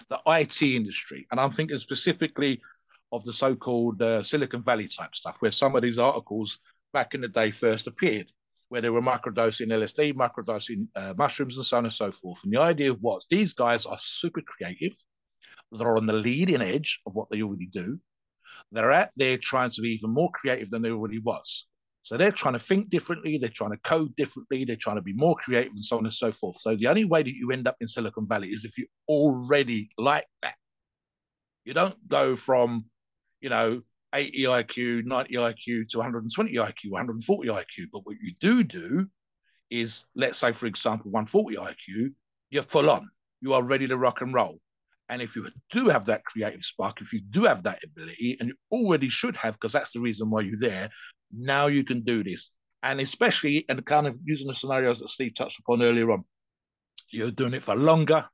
The 0.10 0.20
IT 0.28 0.62
industry. 0.62 1.26
And 1.32 1.40
I'm 1.40 1.50
thinking 1.50 1.80
specifically 1.80 2.62
of 3.12 3.24
the 3.26 3.34
so-called 3.34 4.02
uh, 4.02 4.22
Silicon 4.24 4.64
Valley 4.64 4.88
type 4.88 5.16
stuff, 5.16 5.42
where 5.42 5.52
some 5.52 5.76
of 5.76 5.82
these 5.82 6.00
articles 6.00 6.60
back 6.94 7.14
in 7.14 7.22
the 7.22 7.28
day 7.28 7.52
first 7.52 7.88
appeared, 7.88 8.32
where 8.70 8.82
they 8.82 8.90
were 8.90 9.02
microdosing 9.02 9.68
LSD, 9.68 10.14
microdosing 10.14 10.88
uh, 10.96 11.14
mushrooms, 11.18 11.58
and 11.58 11.66
so 11.66 11.78
on 11.78 11.86
and 11.86 11.94
so 11.94 12.12
forth. 12.12 12.44
And 12.44 12.54
the 12.54 12.60
idea 12.62 12.94
was 12.94 13.28
these 13.30 13.54
guys 13.54 13.86
are 13.86 13.98
super 13.98 14.42
creative. 14.42 14.96
They're 15.72 15.98
on 15.98 16.06
the 16.06 16.14
leading 16.14 16.62
edge 16.62 17.00
of 17.06 17.16
what 17.16 17.30
they 17.30 17.42
already 17.42 17.68
do 17.68 18.00
they're 18.72 18.92
out 18.92 19.10
there 19.16 19.38
trying 19.38 19.70
to 19.72 19.82
be 19.82 19.90
even 19.90 20.12
more 20.12 20.32
creative 20.34 20.70
than 20.70 20.82
they 20.82 20.92
already 20.92 21.20
was. 21.20 21.68
So 22.04 22.16
they're 22.16 22.32
trying 22.32 22.54
to 22.54 22.60
think 22.60 22.90
differently, 22.90 23.38
they're 23.38 23.50
trying 23.50 23.72
to 23.72 23.78
code 23.78 24.16
differently, 24.16 24.64
they're 24.64 24.78
trying 24.78 24.96
to 24.96 25.02
be 25.02 25.14
more 25.14 25.36
creative 25.36 25.74
and 25.74 25.84
so 25.84 25.98
on 25.98 26.06
and 26.06 26.14
so 26.14 26.32
forth. 26.32 26.60
So 26.60 26.76
the 26.76 26.88
only 26.88 27.06
way 27.06 27.22
that 27.22 27.34
you 27.34 27.52
end 27.52 27.68
up 27.68 27.76
in 27.82 27.88
Silicon 27.88 28.28
Valley 28.28 28.50
is 28.50 28.64
if 28.64 28.78
you 28.78 28.88
already 29.10 29.90
like 29.98 30.26
that. 30.42 30.56
You 31.66 31.74
don't 31.74 32.08
go 32.08 32.38
from, 32.38 32.86
you 33.42 33.50
know, 33.50 33.82
80 34.14 34.44
IQ, 34.44 35.06
90 35.06 35.36
IQ 35.36 35.88
to 35.90 35.98
120 35.98 36.54
IQ, 36.54 36.92
140 36.92 37.50
IQ. 37.50 37.86
But 37.92 38.06
what 38.06 38.16
you 38.22 38.32
do 38.40 38.64
do 38.64 39.08
is, 39.70 40.06
let's 40.16 40.38
say, 40.38 40.52
for 40.52 40.66
example, 40.66 41.12
140 41.12 41.58
IQ, 41.58 42.14
you're 42.50 42.64
full 42.64 42.90
on. 42.90 43.10
You 43.42 43.54
are 43.54 43.64
ready 43.64 43.88
to 43.88 43.98
rock 43.98 44.22
and 44.22 44.34
roll. 44.34 44.60
And 45.10 45.22
if 45.22 45.36
you 45.36 45.48
do 45.72 45.88
have 45.90 46.06
that 46.06 46.26
creative 46.26 46.64
spark, 46.64 47.02
if 47.02 47.14
you 47.14 47.22
do 47.22 47.44
have 47.44 47.64
that 47.64 47.84
ability, 47.84 48.38
and 48.40 48.50
you 48.50 48.56
already 48.72 49.10
should 49.10 49.38
have, 49.38 49.54
because 49.54 49.72
that's 49.72 49.92
the 49.92 50.02
reason 50.02 50.30
why 50.30 50.42
you're 50.42 50.58
there, 50.58 50.90
now 51.32 51.68
you 51.68 51.84
can 51.84 52.02
do 52.02 52.24
this. 52.24 52.52
And 52.84 53.00
especially, 53.00 53.66
and 53.70 53.86
kind 53.86 54.08
of 54.08 54.18
using 54.24 54.48
the 54.48 54.54
scenarios 54.54 55.00
that 55.00 55.10
Steve 55.10 55.34
touched 55.34 55.60
upon 55.60 55.82
earlier 55.82 56.12
on, 56.12 56.26
you're 57.10 57.32
doing 57.32 57.54
it 57.54 57.64
for 57.64 57.76
longer 57.76 58.26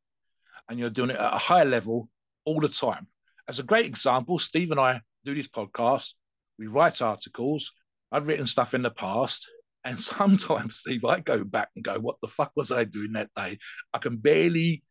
and 0.69 0.79
you're 0.79 0.89
doing 0.89 1.11
it 1.11 1.17
at 1.17 1.33
a 1.33 1.37
higher 1.37 1.65
level 1.65 2.09
all 2.45 2.59
the 2.59 2.67
time. 2.67 3.07
As 3.47 3.59
a 3.59 3.63
great 3.63 3.85
example, 3.85 4.39
Steve 4.39 4.71
and 4.71 4.79
I 4.79 5.01
do 5.25 5.35
this 5.35 5.47
podcast, 5.47 6.13
we 6.57 6.67
write 6.67 7.01
articles. 7.01 7.71
I've 8.11 8.27
written 8.27 8.45
stuff 8.45 8.73
in 8.73 8.83
the 8.83 8.91
past, 8.91 9.49
and 9.83 9.99
sometimes, 9.99 10.77
Steve, 10.77 11.05
I 11.05 11.19
go 11.19 11.43
back 11.43 11.69
and 11.75 11.83
go, 11.83 11.99
What 11.99 12.17
the 12.21 12.27
fuck 12.27 12.51
was 12.55 12.71
I 12.71 12.85
doing 12.85 13.13
that 13.13 13.31
day? 13.35 13.57
I 13.93 13.97
can 13.97 14.17
barely 14.17 14.83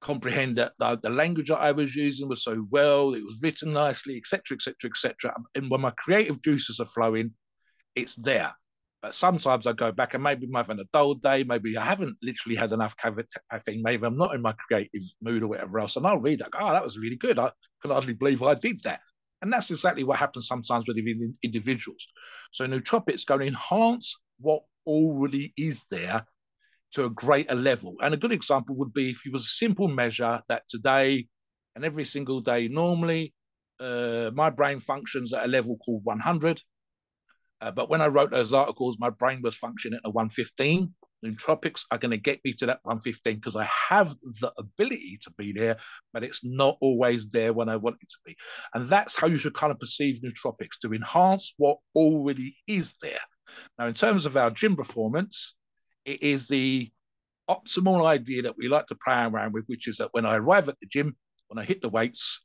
comprehend 0.00 0.56
that 0.56 0.72
the, 0.78 0.96
the, 0.96 1.10
language 1.10 1.48
that 1.48 1.58
I 1.58 1.72
was 1.72 1.94
using 1.94 2.28
was 2.28 2.42
so 2.42 2.66
well, 2.70 3.14
it 3.14 3.22
was 3.22 3.38
written 3.42 3.72
nicely, 3.72 4.16
etc., 4.16 4.56
etc., 4.56 4.90
etc. 4.90 5.34
And 5.54 5.70
when 5.70 5.82
my 5.82 5.90
creative 5.90 6.42
juices 6.42 6.80
are 6.80 6.86
flowing, 6.86 7.32
it's 7.94 8.16
there. 8.16 8.52
But 9.02 9.14
sometimes 9.14 9.66
I 9.66 9.72
go 9.72 9.92
back 9.92 10.12
and 10.12 10.22
maybe 10.22 10.46
I'm 10.46 10.54
having 10.54 10.78
a 10.78 10.84
dull 10.92 11.14
day, 11.14 11.42
maybe 11.42 11.76
I 11.76 11.84
haven't 11.84 12.18
literally 12.22 12.56
had 12.56 12.72
enough 12.72 12.96
caffeine, 12.96 13.82
maybe 13.82 14.04
I'm 14.06 14.16
not 14.16 14.34
in 14.34 14.42
my 14.42 14.52
creative 14.52 15.02
mood 15.22 15.42
or 15.42 15.48
whatever 15.48 15.80
else. 15.80 15.96
And 15.96 16.06
I'll 16.06 16.20
read 16.20 16.40
like, 16.40 16.54
oh, 16.58 16.72
that 16.72 16.84
was 16.84 16.98
really 16.98 17.16
good. 17.16 17.38
I 17.38 17.50
can 17.80 17.90
hardly 17.90 18.12
believe 18.12 18.42
I 18.42 18.54
did 18.54 18.82
that. 18.82 19.00
And 19.42 19.50
that's 19.50 19.70
exactly 19.70 20.04
what 20.04 20.18
happens 20.18 20.46
sometimes 20.46 20.84
with 20.86 20.98
individuals. 21.42 22.06
So 22.50 22.66
nootropics 22.66 23.24
going 23.24 23.40
to 23.40 23.46
enhance 23.46 24.18
what 24.38 24.62
already 24.86 25.54
is 25.56 25.84
there 25.90 26.26
to 26.92 27.04
a 27.06 27.10
greater 27.10 27.54
level. 27.54 27.96
And 28.02 28.12
a 28.12 28.18
good 28.18 28.32
example 28.32 28.76
would 28.76 28.92
be 28.92 29.10
if 29.10 29.24
you 29.24 29.32
was 29.32 29.44
a 29.44 29.48
simple 29.48 29.88
measure 29.88 30.42
that 30.48 30.64
today 30.68 31.26
and 31.74 31.84
every 31.84 32.04
single 32.04 32.40
day, 32.40 32.68
normally 32.68 33.32
uh, 33.78 34.30
my 34.34 34.50
brain 34.50 34.80
functions 34.80 35.32
at 35.32 35.44
a 35.44 35.48
level 35.48 35.78
called 35.78 36.04
100. 36.04 36.60
Uh, 37.60 37.70
but 37.70 37.90
when 37.90 38.00
I 38.00 38.06
wrote 38.06 38.30
those 38.30 38.52
articles, 38.52 38.98
my 38.98 39.10
brain 39.10 39.40
was 39.42 39.56
functioning 39.56 39.98
at 40.02 40.08
a 40.08 40.10
115. 40.10 40.94
Nootropics 41.24 41.84
are 41.90 41.98
going 41.98 42.12
to 42.12 42.16
get 42.16 42.40
me 42.44 42.54
to 42.54 42.66
that 42.66 42.80
115 42.82 43.34
because 43.34 43.56
I 43.56 43.68
have 43.88 44.14
the 44.40 44.52
ability 44.56 45.18
to 45.22 45.32
be 45.36 45.52
there, 45.52 45.76
but 46.14 46.24
it's 46.24 46.42
not 46.42 46.78
always 46.80 47.28
there 47.28 47.52
when 47.52 47.68
I 47.68 47.76
want 47.76 47.96
it 48.00 48.08
to 48.08 48.18
be. 48.24 48.36
And 48.72 48.86
that's 48.86 49.20
how 49.20 49.26
you 49.26 49.36
should 49.36 49.54
kind 49.54 49.70
of 49.70 49.78
perceive 49.78 50.20
nootropics 50.22 50.78
to 50.80 50.94
enhance 50.94 51.52
what 51.58 51.76
already 51.94 52.56
is 52.66 52.96
there. 53.02 53.20
Now, 53.78 53.86
in 53.86 53.94
terms 53.94 54.24
of 54.24 54.36
our 54.36 54.50
gym 54.50 54.76
performance, 54.76 55.54
it 56.06 56.22
is 56.22 56.48
the 56.48 56.90
optimal 57.50 58.06
idea 58.06 58.42
that 58.42 58.56
we 58.56 58.68
like 58.68 58.86
to 58.86 58.94
play 58.94 59.22
around 59.22 59.52
with, 59.52 59.64
which 59.66 59.88
is 59.88 59.98
that 59.98 60.10
when 60.12 60.24
I 60.24 60.36
arrive 60.36 60.68
at 60.68 60.78
the 60.80 60.86
gym, 60.86 61.16
when 61.48 61.58
I 61.58 61.64
hit 61.64 61.82
the 61.82 61.88
weights, 61.88 62.40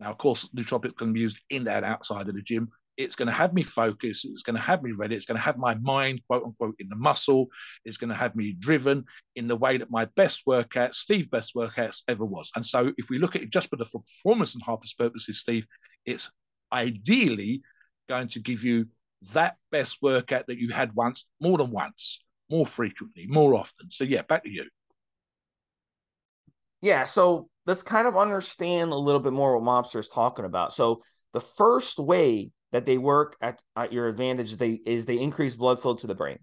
now 0.00 0.10
of 0.10 0.18
course 0.18 0.48
nootropics 0.56 0.96
can 0.96 1.12
be 1.12 1.20
used 1.20 1.42
in 1.50 1.68
and 1.68 1.84
outside 1.84 2.28
of 2.28 2.34
the 2.34 2.42
gym. 2.42 2.70
It's 2.96 3.16
going 3.16 3.26
to 3.26 3.32
have 3.32 3.52
me 3.52 3.62
focused. 3.62 4.24
It's 4.24 4.42
going 4.42 4.56
to 4.56 4.62
have 4.62 4.82
me 4.82 4.92
ready. 4.96 5.16
It's 5.16 5.26
going 5.26 5.38
to 5.38 5.42
have 5.42 5.58
my 5.58 5.74
mind, 5.76 6.20
quote 6.28 6.44
unquote, 6.44 6.76
in 6.78 6.88
the 6.88 6.96
muscle. 6.96 7.48
It's 7.84 7.96
going 7.96 8.10
to 8.10 8.16
have 8.16 8.36
me 8.36 8.52
driven 8.52 9.04
in 9.36 9.48
the 9.48 9.56
way 9.56 9.76
that 9.78 9.90
my 9.90 10.04
best 10.16 10.42
workout, 10.46 10.94
Steve, 10.94 11.30
best 11.30 11.54
workouts 11.54 12.02
ever 12.08 12.24
was. 12.24 12.50
And 12.54 12.64
so, 12.64 12.92
if 12.96 13.10
we 13.10 13.18
look 13.18 13.36
at 13.36 13.42
it 13.42 13.50
just 13.50 13.70
for 13.70 13.76
the 13.76 13.86
performance 13.86 14.54
and 14.54 14.62
harvest 14.62 14.98
purposes, 14.98 15.40
Steve, 15.40 15.66
it's 16.06 16.30
ideally 16.72 17.62
going 18.08 18.28
to 18.28 18.40
give 18.40 18.64
you 18.64 18.86
that 19.32 19.56
best 19.72 19.98
workout 20.02 20.46
that 20.48 20.58
you 20.58 20.70
had 20.70 20.94
once, 20.94 21.26
more 21.40 21.58
than 21.58 21.70
once 21.70 22.20
more 22.50 22.66
frequently, 22.66 23.26
more 23.26 23.54
often. 23.54 23.90
So 23.90 24.04
yeah, 24.04 24.22
back 24.22 24.44
to 24.44 24.50
you. 24.50 24.68
Yeah, 26.82 27.04
so 27.04 27.48
let's 27.66 27.82
kind 27.82 28.06
of 28.06 28.16
understand 28.16 28.92
a 28.92 28.96
little 28.96 29.20
bit 29.20 29.32
more 29.32 29.58
what 29.58 29.86
Mobster 29.86 29.98
is 29.98 30.08
talking 30.08 30.44
about. 30.44 30.72
So 30.72 31.02
the 31.32 31.40
first 31.40 31.98
way 31.98 32.50
that 32.74 32.86
they 32.86 32.98
work 32.98 33.36
at, 33.40 33.62
at 33.76 33.92
your 33.92 34.08
advantage 34.08 34.56
they 34.56 34.72
is 34.84 35.06
they 35.06 35.20
increase 35.20 35.54
blood 35.54 35.78
flow 35.78 35.94
to 35.94 36.08
the 36.08 36.14
brain. 36.14 36.40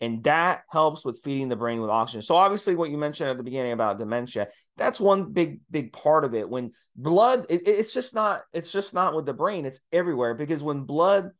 And 0.00 0.24
that 0.24 0.62
helps 0.68 1.04
with 1.04 1.20
feeding 1.22 1.48
the 1.48 1.54
brain 1.54 1.80
with 1.80 1.88
oxygen. 1.88 2.20
So 2.20 2.34
obviously, 2.34 2.74
what 2.74 2.90
you 2.90 2.98
mentioned 2.98 3.30
at 3.30 3.36
the 3.36 3.44
beginning 3.44 3.70
about 3.70 4.00
dementia, 4.00 4.48
that's 4.76 4.98
one 4.98 5.32
big, 5.32 5.60
big 5.70 5.92
part 5.92 6.24
of 6.24 6.34
it. 6.34 6.48
When 6.48 6.72
blood, 6.96 7.46
it, 7.48 7.62
it's 7.64 7.94
just 7.94 8.12
not, 8.12 8.40
it's 8.52 8.72
just 8.72 8.92
not 8.92 9.14
with 9.14 9.24
the 9.24 9.34
brain, 9.34 9.64
it's 9.64 9.78
everywhere 9.92 10.34
because 10.34 10.64
when 10.64 10.80
blood 10.80 11.30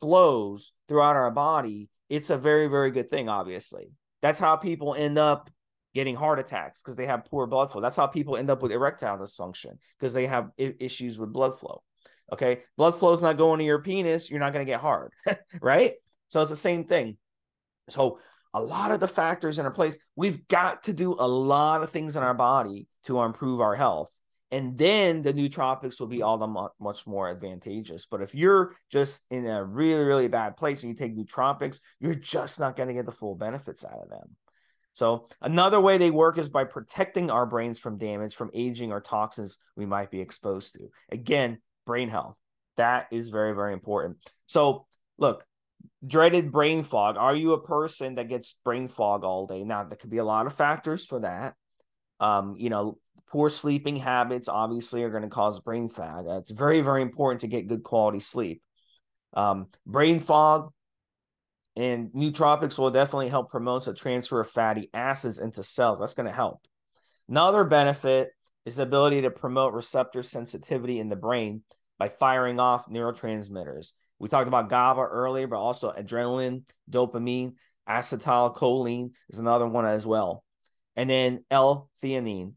flows 0.00 0.70
throughout 0.86 1.16
our 1.16 1.32
body, 1.32 1.90
it's 2.08 2.30
a 2.30 2.38
very, 2.38 2.68
very 2.68 2.92
good 2.92 3.10
thing, 3.10 3.28
obviously. 3.28 3.90
That's 4.22 4.38
how 4.38 4.54
people 4.54 4.94
end 4.94 5.18
up 5.18 5.50
getting 5.92 6.14
heart 6.14 6.38
attacks 6.38 6.82
because 6.82 6.94
they 6.94 7.06
have 7.06 7.24
poor 7.24 7.48
blood 7.48 7.72
flow. 7.72 7.80
That's 7.80 7.96
how 7.96 8.06
people 8.06 8.36
end 8.36 8.48
up 8.48 8.62
with 8.62 8.70
erectile 8.70 9.18
dysfunction 9.18 9.78
because 9.98 10.14
they 10.14 10.28
have 10.28 10.50
issues 10.56 11.18
with 11.18 11.32
blood 11.32 11.58
flow. 11.58 11.82
Okay. 12.32 12.60
Blood 12.76 12.96
flow 12.96 13.12
is 13.12 13.22
not 13.22 13.36
going 13.36 13.58
to 13.58 13.64
your 13.64 13.82
penis. 13.82 14.30
You're 14.30 14.40
not 14.40 14.52
going 14.52 14.64
to 14.64 14.70
get 14.70 14.80
hard. 14.80 15.12
right. 15.60 15.94
So 16.28 16.40
it's 16.40 16.50
the 16.50 16.56
same 16.56 16.84
thing. 16.84 17.16
So 17.88 18.18
a 18.52 18.60
lot 18.60 18.90
of 18.90 19.00
the 19.00 19.08
factors 19.08 19.58
in 19.58 19.64
our 19.64 19.70
place, 19.70 19.98
we've 20.16 20.48
got 20.48 20.84
to 20.84 20.92
do 20.92 21.14
a 21.18 21.28
lot 21.28 21.82
of 21.82 21.90
things 21.90 22.16
in 22.16 22.22
our 22.22 22.34
body 22.34 22.88
to 23.04 23.20
improve 23.20 23.60
our 23.60 23.74
health 23.74 24.10
and 24.50 24.78
then 24.78 25.22
the 25.22 25.32
nootropics 25.32 25.98
will 25.98 26.06
be 26.06 26.22
all 26.22 26.38
the 26.38 26.70
much 26.78 27.06
more 27.06 27.28
advantageous. 27.28 28.06
But 28.06 28.22
if 28.22 28.34
you're 28.34 28.74
just 28.90 29.24
in 29.30 29.46
a 29.46 29.64
really, 29.64 30.04
really 30.04 30.28
bad 30.28 30.56
place 30.56 30.82
and 30.82 30.90
you 30.90 30.96
take 30.96 31.16
nootropics, 31.16 31.80
you're 31.98 32.14
just 32.14 32.60
not 32.60 32.76
going 32.76 32.88
to 32.88 32.94
get 32.94 33.06
the 33.06 33.12
full 33.12 33.34
benefits 33.34 33.84
out 33.84 34.00
of 34.02 34.08
them. 34.08 34.36
So 34.92 35.28
another 35.42 35.80
way 35.80 35.98
they 35.98 36.10
work 36.10 36.38
is 36.38 36.48
by 36.48 36.64
protecting 36.64 37.30
our 37.30 37.44
brains 37.44 37.78
from 37.78 37.98
damage 37.98 38.34
from 38.34 38.50
aging 38.54 38.92
or 38.92 39.00
toxins 39.00 39.58
we 39.76 39.84
might 39.84 40.10
be 40.10 40.20
exposed 40.20 40.74
to. 40.74 40.90
Again, 41.10 41.58
brain 41.86 42.08
health. 42.08 42.36
That 42.76 43.06
is 43.10 43.30
very, 43.30 43.54
very 43.54 43.72
important. 43.72 44.18
So 44.46 44.86
look, 45.16 45.44
dreaded 46.06 46.52
brain 46.52 46.82
fog. 46.82 47.16
Are 47.16 47.34
you 47.34 47.52
a 47.52 47.62
person 47.62 48.16
that 48.16 48.28
gets 48.28 48.56
brain 48.64 48.88
fog 48.88 49.24
all 49.24 49.46
day? 49.46 49.64
Now, 49.64 49.84
there 49.84 49.96
could 49.96 50.10
be 50.10 50.18
a 50.18 50.24
lot 50.24 50.46
of 50.46 50.54
factors 50.54 51.06
for 51.06 51.20
that. 51.20 51.54
Um, 52.20 52.56
you 52.58 52.68
know, 52.68 52.98
Poor 53.28 53.50
sleeping 53.50 53.96
habits 53.96 54.48
obviously 54.48 55.02
are 55.02 55.10
going 55.10 55.24
to 55.24 55.28
cause 55.28 55.60
brain 55.60 55.88
fog. 55.88 56.26
It's 56.28 56.52
very, 56.52 56.80
very 56.80 57.02
important 57.02 57.40
to 57.40 57.48
get 57.48 57.66
good 57.66 57.82
quality 57.82 58.20
sleep. 58.20 58.62
Um, 59.34 59.66
brain 59.84 60.20
fog 60.20 60.72
and 61.74 62.08
nootropics 62.12 62.78
will 62.78 62.90
definitely 62.90 63.28
help 63.28 63.50
promote 63.50 63.84
the 63.84 63.94
transfer 63.94 64.40
of 64.40 64.48
fatty 64.48 64.90
acids 64.94 65.40
into 65.40 65.64
cells. 65.64 65.98
That's 65.98 66.14
going 66.14 66.28
to 66.28 66.32
help. 66.32 66.60
Another 67.28 67.64
benefit 67.64 68.30
is 68.64 68.76
the 68.76 68.84
ability 68.84 69.22
to 69.22 69.30
promote 69.30 69.74
receptor 69.74 70.22
sensitivity 70.22 71.00
in 71.00 71.08
the 71.08 71.16
brain 71.16 71.62
by 71.98 72.08
firing 72.08 72.60
off 72.60 72.88
neurotransmitters. 72.88 73.92
We 74.18 74.28
talked 74.28 74.48
about 74.48 74.68
GABA 74.68 75.00
earlier, 75.00 75.46
but 75.46 75.58
also 75.58 75.92
adrenaline, 75.92 76.62
dopamine, 76.90 77.54
acetylcholine 77.88 79.10
is 79.30 79.38
another 79.38 79.66
one 79.66 79.86
as 79.86 80.06
well. 80.06 80.44
And 80.96 81.08
then 81.08 81.44
L-theanine, 81.50 82.54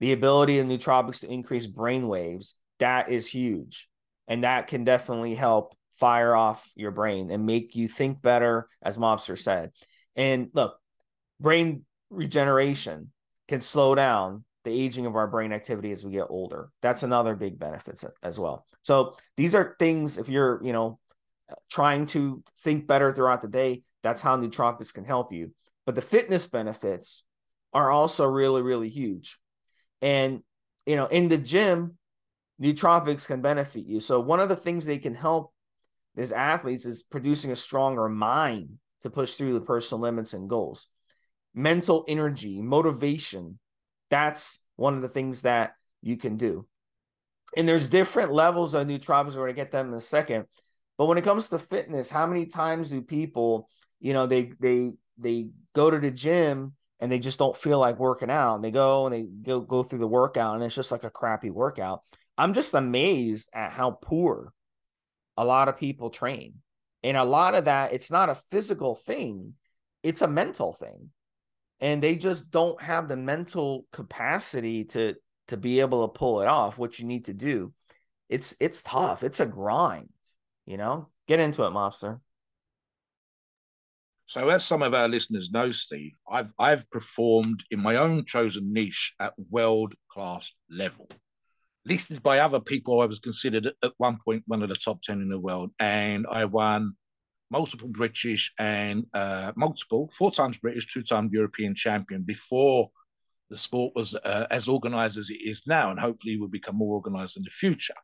the 0.00 0.12
ability 0.12 0.58
of 0.58 0.66
nootropics 0.66 1.20
to 1.20 1.32
increase 1.32 1.66
brain 1.66 2.08
waves, 2.08 2.54
that 2.78 3.08
is 3.08 3.26
huge. 3.26 3.88
And 4.28 4.44
that 4.44 4.66
can 4.66 4.84
definitely 4.84 5.34
help 5.34 5.74
fire 5.98 6.34
off 6.34 6.68
your 6.74 6.90
brain 6.90 7.30
and 7.30 7.46
make 7.46 7.74
you 7.76 7.88
think 7.88 8.20
better, 8.20 8.68
as 8.82 8.98
Mobster 8.98 9.38
said. 9.38 9.72
And 10.16 10.48
look, 10.52 10.76
brain 11.40 11.84
regeneration 12.10 13.12
can 13.48 13.60
slow 13.60 13.94
down 13.94 14.44
the 14.64 14.70
aging 14.70 15.06
of 15.06 15.16
our 15.16 15.26
brain 15.26 15.52
activity 15.52 15.90
as 15.90 16.04
we 16.04 16.12
get 16.12 16.26
older. 16.28 16.70
That's 16.82 17.02
another 17.02 17.34
big 17.34 17.58
benefit 17.58 18.02
as 18.22 18.38
well. 18.38 18.66
So 18.82 19.16
these 19.36 19.54
are 19.54 19.76
things 19.78 20.18
if 20.18 20.28
you're, 20.28 20.62
you 20.64 20.72
know, 20.72 20.98
trying 21.70 22.06
to 22.06 22.42
think 22.60 22.86
better 22.86 23.12
throughout 23.12 23.42
the 23.42 23.48
day, 23.48 23.82
that's 24.02 24.22
how 24.22 24.36
nootropics 24.36 24.94
can 24.94 25.04
help 25.04 25.32
you. 25.32 25.52
But 25.84 25.94
the 25.94 26.02
fitness 26.02 26.46
benefits 26.46 27.24
are 27.72 27.90
also 27.90 28.26
really, 28.26 28.62
really 28.62 28.88
huge. 28.88 29.38
And, 30.00 30.42
you 30.86 30.96
know, 30.96 31.06
in 31.06 31.28
the 31.28 31.38
gym, 31.38 31.98
nootropics 32.60 33.26
can 33.26 33.40
benefit 33.40 33.84
you. 33.84 34.00
So 34.00 34.20
one 34.20 34.40
of 34.40 34.48
the 34.48 34.56
things 34.56 34.84
they 34.84 34.98
can 34.98 35.14
help 35.14 35.52
as 36.16 36.32
athletes 36.32 36.86
is 36.86 37.02
producing 37.02 37.50
a 37.50 37.56
stronger 37.56 38.08
mind 38.08 38.78
to 39.02 39.10
push 39.10 39.34
through 39.34 39.54
the 39.54 39.60
personal 39.60 40.02
limits 40.02 40.34
and 40.34 40.48
goals. 40.48 40.86
Mental 41.54 42.04
energy, 42.06 42.62
motivation, 42.62 43.58
that's 44.12 44.58
one 44.76 44.94
of 44.94 45.00
the 45.00 45.08
things 45.08 45.42
that 45.42 45.72
you 46.02 46.18
can 46.18 46.36
do. 46.36 46.66
And 47.56 47.66
there's 47.66 47.88
different 47.88 48.30
levels 48.30 48.74
of 48.74 48.86
nootropics. 48.86 49.36
We're 49.36 49.46
to 49.46 49.54
get 49.54 49.70
them 49.70 49.88
in 49.88 49.94
a 49.94 50.00
second. 50.00 50.44
But 50.98 51.06
when 51.06 51.16
it 51.16 51.24
comes 51.24 51.48
to 51.48 51.58
fitness, 51.58 52.10
how 52.10 52.26
many 52.26 52.44
times 52.44 52.90
do 52.90 53.00
people, 53.00 53.70
you 54.00 54.12
know, 54.12 54.26
they 54.26 54.52
they 54.60 54.92
they 55.16 55.48
go 55.74 55.90
to 55.90 55.98
the 55.98 56.10
gym 56.10 56.74
and 57.00 57.10
they 57.10 57.18
just 57.18 57.38
don't 57.38 57.56
feel 57.56 57.78
like 57.78 57.98
working 57.98 58.30
out. 58.30 58.56
And 58.56 58.64
they 58.64 58.70
go 58.70 59.06
and 59.06 59.14
they 59.14 59.22
go 59.22 59.60
go 59.60 59.82
through 59.82 60.00
the 60.00 60.06
workout 60.06 60.56
and 60.56 60.62
it's 60.62 60.74
just 60.74 60.92
like 60.92 61.04
a 61.04 61.10
crappy 61.10 61.50
workout. 61.50 62.02
I'm 62.36 62.52
just 62.52 62.74
amazed 62.74 63.48
at 63.54 63.72
how 63.72 63.92
poor 63.92 64.52
a 65.38 65.44
lot 65.44 65.68
of 65.68 65.78
people 65.78 66.10
train. 66.10 66.56
And 67.02 67.16
a 67.16 67.24
lot 67.24 67.54
of 67.54 67.64
that, 67.64 67.94
it's 67.94 68.10
not 68.10 68.28
a 68.28 68.40
physical 68.50 68.94
thing, 68.94 69.54
it's 70.02 70.20
a 70.22 70.28
mental 70.28 70.74
thing. 70.74 71.10
And 71.82 72.02
they 72.02 72.14
just 72.14 72.50
don't 72.50 72.80
have 72.80 73.08
the 73.08 73.16
mental 73.16 73.86
capacity 73.92 74.84
to 74.86 75.16
to 75.48 75.56
be 75.58 75.80
able 75.80 76.08
to 76.08 76.18
pull 76.18 76.40
it 76.40 76.48
off, 76.48 76.78
what 76.78 76.98
you 76.98 77.04
need 77.04 77.26
to 77.26 77.34
do. 77.34 77.74
It's 78.30 78.56
it's 78.60 78.82
tough. 78.82 79.22
It's 79.22 79.40
a 79.40 79.46
grind, 79.46 80.08
you 80.64 80.78
know. 80.78 81.10
Get 81.28 81.40
into 81.40 81.64
it, 81.64 81.70
Mobster. 81.70 82.20
So, 84.26 84.48
as 84.48 84.64
some 84.64 84.82
of 84.82 84.94
our 84.94 85.08
listeners 85.08 85.50
know, 85.50 85.72
Steve, 85.72 86.14
I've 86.30 86.52
I've 86.58 86.90
performed 86.90 87.64
in 87.70 87.80
my 87.80 87.96
own 87.96 88.24
chosen 88.24 88.72
niche 88.72 89.14
at 89.20 89.34
world 89.50 89.94
class 90.08 90.54
level. 90.70 91.08
Listed 91.84 92.22
by 92.22 92.38
other 92.38 92.60
people, 92.60 93.00
I 93.00 93.06
was 93.06 93.18
considered 93.18 93.72
at 93.82 93.92
one 93.98 94.18
point 94.24 94.44
one 94.46 94.62
of 94.62 94.68
the 94.68 94.76
top 94.76 95.02
ten 95.02 95.20
in 95.20 95.28
the 95.28 95.38
world, 95.38 95.72
and 95.78 96.26
I 96.30 96.46
won 96.46 96.96
multiple 97.52 97.88
British 97.88 98.52
and 98.58 99.06
uh, 99.12 99.52
multiple 99.54 100.10
four 100.16 100.32
times 100.32 100.56
British, 100.56 100.92
two 100.92 101.02
time 101.02 101.28
European 101.30 101.74
champion 101.74 102.22
before 102.22 102.90
the 103.50 103.58
sport 103.58 103.92
was 103.94 104.14
uh, 104.14 104.46
as 104.50 104.66
organized 104.66 105.18
as 105.18 105.28
it 105.28 105.38
is 105.44 105.66
now, 105.66 105.90
and 105.90 106.00
hopefully 106.00 106.38
will 106.38 106.48
become 106.48 106.76
more 106.76 106.94
organized 106.94 107.36
in 107.36 107.42
the 107.44 107.50
future. 107.50 107.94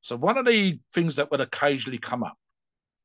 So, 0.00 0.16
one 0.16 0.38
of 0.38 0.46
the 0.46 0.78
things 0.94 1.16
that 1.16 1.30
would 1.32 1.40
occasionally 1.40 1.98
come 1.98 2.22
up 2.22 2.38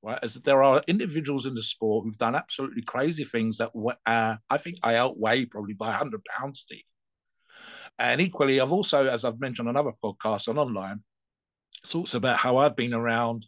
right? 0.03 0.19
is 0.23 0.35
that 0.35 0.43
there 0.43 0.61
are 0.61 0.83
individuals 0.87 1.47
in 1.47 1.55
the 1.55 1.63
sport 1.63 2.05
who've 2.05 2.17
done 2.17 2.35
absolutely 2.35 2.83
crazy 2.83 3.23
things 3.23 3.57
that 3.57 3.71
uh, 4.05 4.35
I 4.47 4.57
think 4.57 4.77
I 4.83 4.95
outweigh 4.97 5.45
probably 5.45 5.73
by 5.73 5.87
100 5.87 6.21
pounds, 6.25 6.59
Steve. 6.59 6.83
And 7.97 8.21
equally, 8.21 8.61
I've 8.61 8.71
also, 8.71 9.07
as 9.07 9.25
I've 9.25 9.39
mentioned 9.39 9.69
on 9.69 9.77
other 9.77 9.93
podcasts 10.03 10.47
and 10.47 10.59
online, 10.59 11.03
talks 11.89 12.13
about 12.13 12.37
how 12.37 12.57
I've 12.57 12.75
been 12.75 12.93
around 12.93 13.47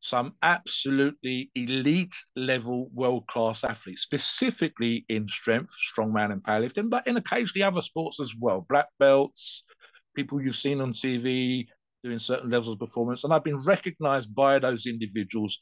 some 0.00 0.34
absolutely 0.42 1.50
elite 1.54 2.16
level 2.34 2.88
world 2.92 3.26
class 3.26 3.64
athletes, 3.64 4.02
specifically 4.02 5.04
in 5.08 5.28
strength, 5.28 5.74
strongman, 5.94 6.32
and 6.32 6.42
powerlifting, 6.42 6.88
but 6.88 7.06
in 7.06 7.16
occasionally 7.16 7.62
other 7.62 7.82
sports 7.82 8.18
as 8.18 8.34
well. 8.38 8.66
Black 8.68 8.88
belts, 8.98 9.64
people 10.16 10.42
you've 10.42 10.56
seen 10.56 10.80
on 10.80 10.92
TV 10.92 11.66
doing 12.02 12.18
certain 12.18 12.50
levels 12.50 12.72
of 12.72 12.78
performance. 12.78 13.24
And 13.24 13.32
I've 13.32 13.44
been 13.44 13.62
recognized 13.62 14.34
by 14.34 14.58
those 14.58 14.86
individuals 14.86 15.60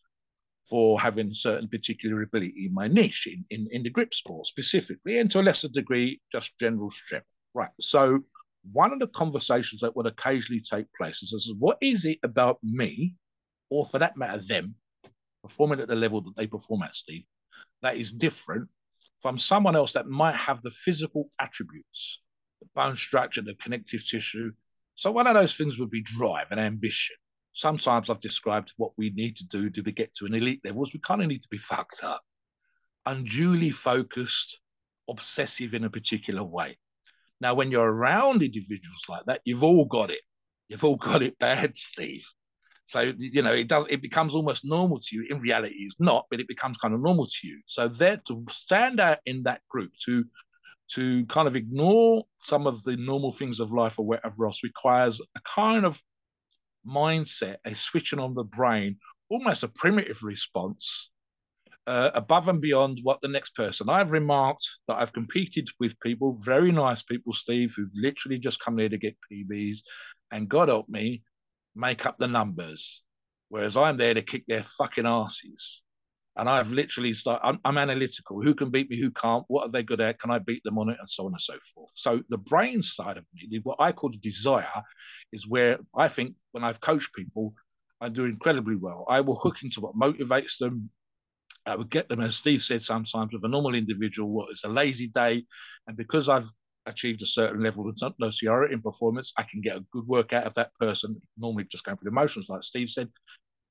for 0.69 1.01
having 1.01 1.33
certain 1.33 1.69
particular 1.69 2.23
ability 2.23 2.67
in 2.67 2.75
my 2.75 2.87
niche, 2.87 3.27
in, 3.27 3.45
in, 3.51 3.67
in 3.73 3.83
the 3.83 3.91
grip 3.91 4.15
sport 4.15 4.47
specifically, 4.47 5.19
and 5.19 5.31
to 5.31 5.41
a 5.41 5.43
lesser 5.43 5.69
degree, 5.69 6.21
just 6.31 6.59
general 6.61 6.91
strength. 6.91 7.27
Right. 7.55 7.71
So 7.81 8.21
one 8.73 8.93
of 8.93 9.01
the 9.01 9.09
conversations 9.09 9.81
that 9.81 9.97
would 9.97 10.07
occasionally 10.07 10.61
take 10.61 10.87
place 10.97 11.23
is, 11.23 11.33
is 11.33 11.55
what 11.59 11.79
is 11.81 12.05
it 12.05 12.19
about 12.23 12.59
me, 12.63 13.15
or 13.71 13.85
for 13.87 13.99
that 13.99 14.17
matter, 14.17 14.39
them, 14.39 14.75
performing 15.43 15.81
at 15.81 15.89
the 15.89 15.97
level 15.97 16.21
that 16.23 16.37
they 16.37 16.47
perform 16.47 16.83
at, 16.83 16.95
Steve, 16.95 17.27
that 17.83 17.97
is 17.97 18.13
different 18.13 18.69
from 19.21 19.39
someone 19.39 19.77
else 19.77 19.93
that 19.93 20.07
might 20.07 20.37
have 20.37 20.63
the 20.63 20.71
physical 20.71 21.31
attributes, 21.39 22.23
the 22.61 22.69
bone 22.75 22.97
structure, 22.97 23.43
the 23.43 23.55
connective 23.55 24.07
tissue. 24.07 24.53
So 24.95 25.11
one 25.11 25.27
of 25.27 25.35
those 25.35 25.57
things 25.57 25.79
would 25.79 25.91
be 25.91 26.03
drive 26.03 26.47
and 26.51 26.61
ambition 26.61 27.17
sometimes 27.59 28.09
I've 28.09 28.21
described 28.21 28.73
what 28.77 28.93
we 28.97 29.11
need 29.11 29.37
to 29.37 29.47
do 29.47 29.69
to 29.71 29.83
get 29.83 30.15
to 30.15 30.27
an 30.27 30.35
elite 30.35 30.61
level 30.65 30.85
is 30.85 30.95
we 30.95 31.01
kind 31.01 31.21
of 31.21 31.29
need 31.29 31.43
to 31.43 31.49
be 31.49 31.59
fucked 31.73 32.05
up, 32.05 32.23
unduly 33.05 33.71
focused, 33.71 34.61
obsessive 35.09 35.75
in 35.75 35.85
a 35.85 35.91
particular 35.91 36.45
way. 36.45 36.79
Now, 37.41 37.55
when 37.55 37.71
you're 37.71 37.91
around 37.91 38.43
individuals 38.43 39.05
like 39.09 39.25
that, 39.27 39.43
you've 39.45 39.65
all 39.65 39.85
got 39.85 40.11
it. 40.11 40.21
You've 40.69 40.85
all 40.85 40.97
got 40.97 41.23
it 41.23 41.39
bad, 41.39 41.77
Steve. 41.77 42.27
So 42.89 43.13
you 43.19 43.43
know 43.43 43.53
it 43.53 43.69
does. 43.69 43.87
It 43.91 44.01
becomes 44.01 44.35
almost 44.35 44.65
normal 44.65 44.99
to 44.99 45.17
you. 45.17 45.27
In 45.29 45.41
reality, 45.41 45.75
it's 45.81 46.01
not, 46.01 46.27
but 46.31 46.41
it 46.41 46.49
becomes 46.49 46.79
kind 46.79 46.95
of 46.95 47.03
normal 47.03 47.27
to 47.27 47.47
you. 47.47 47.61
So 47.67 47.87
there 47.87 48.17
to 48.29 48.45
stand 48.49 48.99
out 48.99 49.19
in 49.27 49.43
that 49.43 49.61
group, 49.69 49.93
to 50.07 50.25
to 50.95 51.27
kind 51.27 51.47
of 51.47 51.55
ignore 51.55 52.25
some 52.39 52.67
of 52.67 52.83
the 52.85 52.97
normal 52.97 53.31
things 53.31 53.61
of 53.61 53.73
life 53.73 53.99
or 53.99 54.07
whatever 54.07 54.47
else 54.47 54.65
requires 54.65 55.21
a 55.21 55.41
kind 55.45 55.85
of 55.85 56.01
mindset, 56.87 57.57
a 57.67 57.75
switching 57.75 58.21
on 58.21 58.35
the 58.35 58.45
brain, 58.45 58.97
almost 59.29 59.65
a 59.65 59.69
primitive 59.69 60.23
response 60.23 61.11
uh, 61.87 62.11
above 62.15 62.49
and 62.49 62.63
beyond 62.63 63.01
what 63.03 63.21
the 63.21 63.29
next 63.29 63.55
person. 63.55 63.91
I've 63.91 64.13
remarked 64.13 64.67
that 64.89 64.97
I've 64.97 65.13
competed 65.13 65.69
with 65.79 66.01
people, 66.01 66.39
very 66.43 66.73
nice 66.73 67.03
people, 67.03 67.35
Steve, 67.35 67.75
who've 67.77 67.91
literally 68.01 68.39
just 68.39 68.61
come 68.61 68.79
here 68.79 68.89
to 68.89 68.97
get 68.97 69.15
PBs, 69.31 69.81
and 70.31 70.49
God 70.49 70.69
help 70.69 70.89
me, 70.89 71.23
make 71.79 72.05
up 72.05 72.19
the 72.19 72.27
numbers. 72.27 73.03
Whereas 73.49 73.77
I'm 73.77 73.97
there 73.97 74.15
to 74.15 74.23
kick 74.23 74.45
their 74.47 74.63
fucking 74.63 75.07
asses. 75.07 75.83
And 76.37 76.49
I've 76.49 76.71
literally 76.71 77.15
started, 77.15 77.45
I'm, 77.47 77.59
I'm, 77.65 77.79
analytical. 77.79 78.43
Who 78.43 78.55
can 78.55 78.71
beat 78.71 78.91
me? 78.91 79.01
Who 79.01 79.11
can't? 79.11 79.45
What 79.49 79.67
are 79.67 79.71
they 79.71 79.83
good 79.83 80.01
at? 80.01 80.21
Can 80.21 80.31
I 80.31 80.39
beat 80.39 80.63
them 80.65 80.79
on 80.79 80.89
it? 80.89 80.97
And 80.99 81.09
so 81.09 81.27
on 81.27 81.33
and 81.33 81.41
so 81.41 81.55
forth. 81.75 81.91
So 81.95 82.23
the 82.29 82.39
brain 82.39 82.83
side 82.83 83.17
of 83.17 83.25
me, 83.35 83.61
what 83.63 83.81
I 83.81 83.91
call 83.91 84.11
the 84.11 84.19
desire, 84.19 84.83
is 85.33 85.49
where 85.49 85.79
I 85.97 86.09
think 86.09 86.37
when 86.53 86.63
I've 86.63 86.81
coached 86.81 87.13
people, 87.15 87.55
I 88.01 88.09
do 88.09 88.25
incredibly 88.25 88.77
well. 88.77 89.05
I 89.09 89.21
will 89.21 89.37
hook 89.37 89.63
into 89.65 89.81
what 89.81 89.97
motivates 89.97 90.59
them. 90.59 90.91
I 91.67 91.75
would 91.75 91.91
get 91.91 92.09
them, 92.09 92.21
as 92.21 92.37
Steve 92.37 92.63
said, 92.63 92.83
sometimes 92.83 93.33
with 93.33 93.45
a 93.45 93.49
normal 93.49 93.75
individual, 93.75 94.31
what 94.31 94.51
is 94.53 94.63
a 94.65 94.69
lazy 94.69 95.09
day. 95.09 95.45
And 95.89 95.97
because 95.97 96.29
I've 96.29 96.49
achieved 96.89 97.23
a 97.23 97.27
certain 97.27 97.63
level 97.63 97.89
of 97.89 98.01
notoriety 98.19 98.75
in 98.75 98.83
performance, 98.83 99.33
I 99.37 99.43
can 99.43 99.61
get 99.61 99.77
a 99.77 99.85
good 99.93 100.07
work 100.07 100.33
out 100.33 100.47
of 100.47 100.55
that 100.55 100.75
person, 100.79 101.21
normally 101.37 101.65
just 101.65 101.85
going 101.85 101.97
through 101.97 102.11
the 102.11 102.15
emotions, 102.15 102.49
like 102.49 102.63
Steve 102.63 102.91
said. 102.91 103.09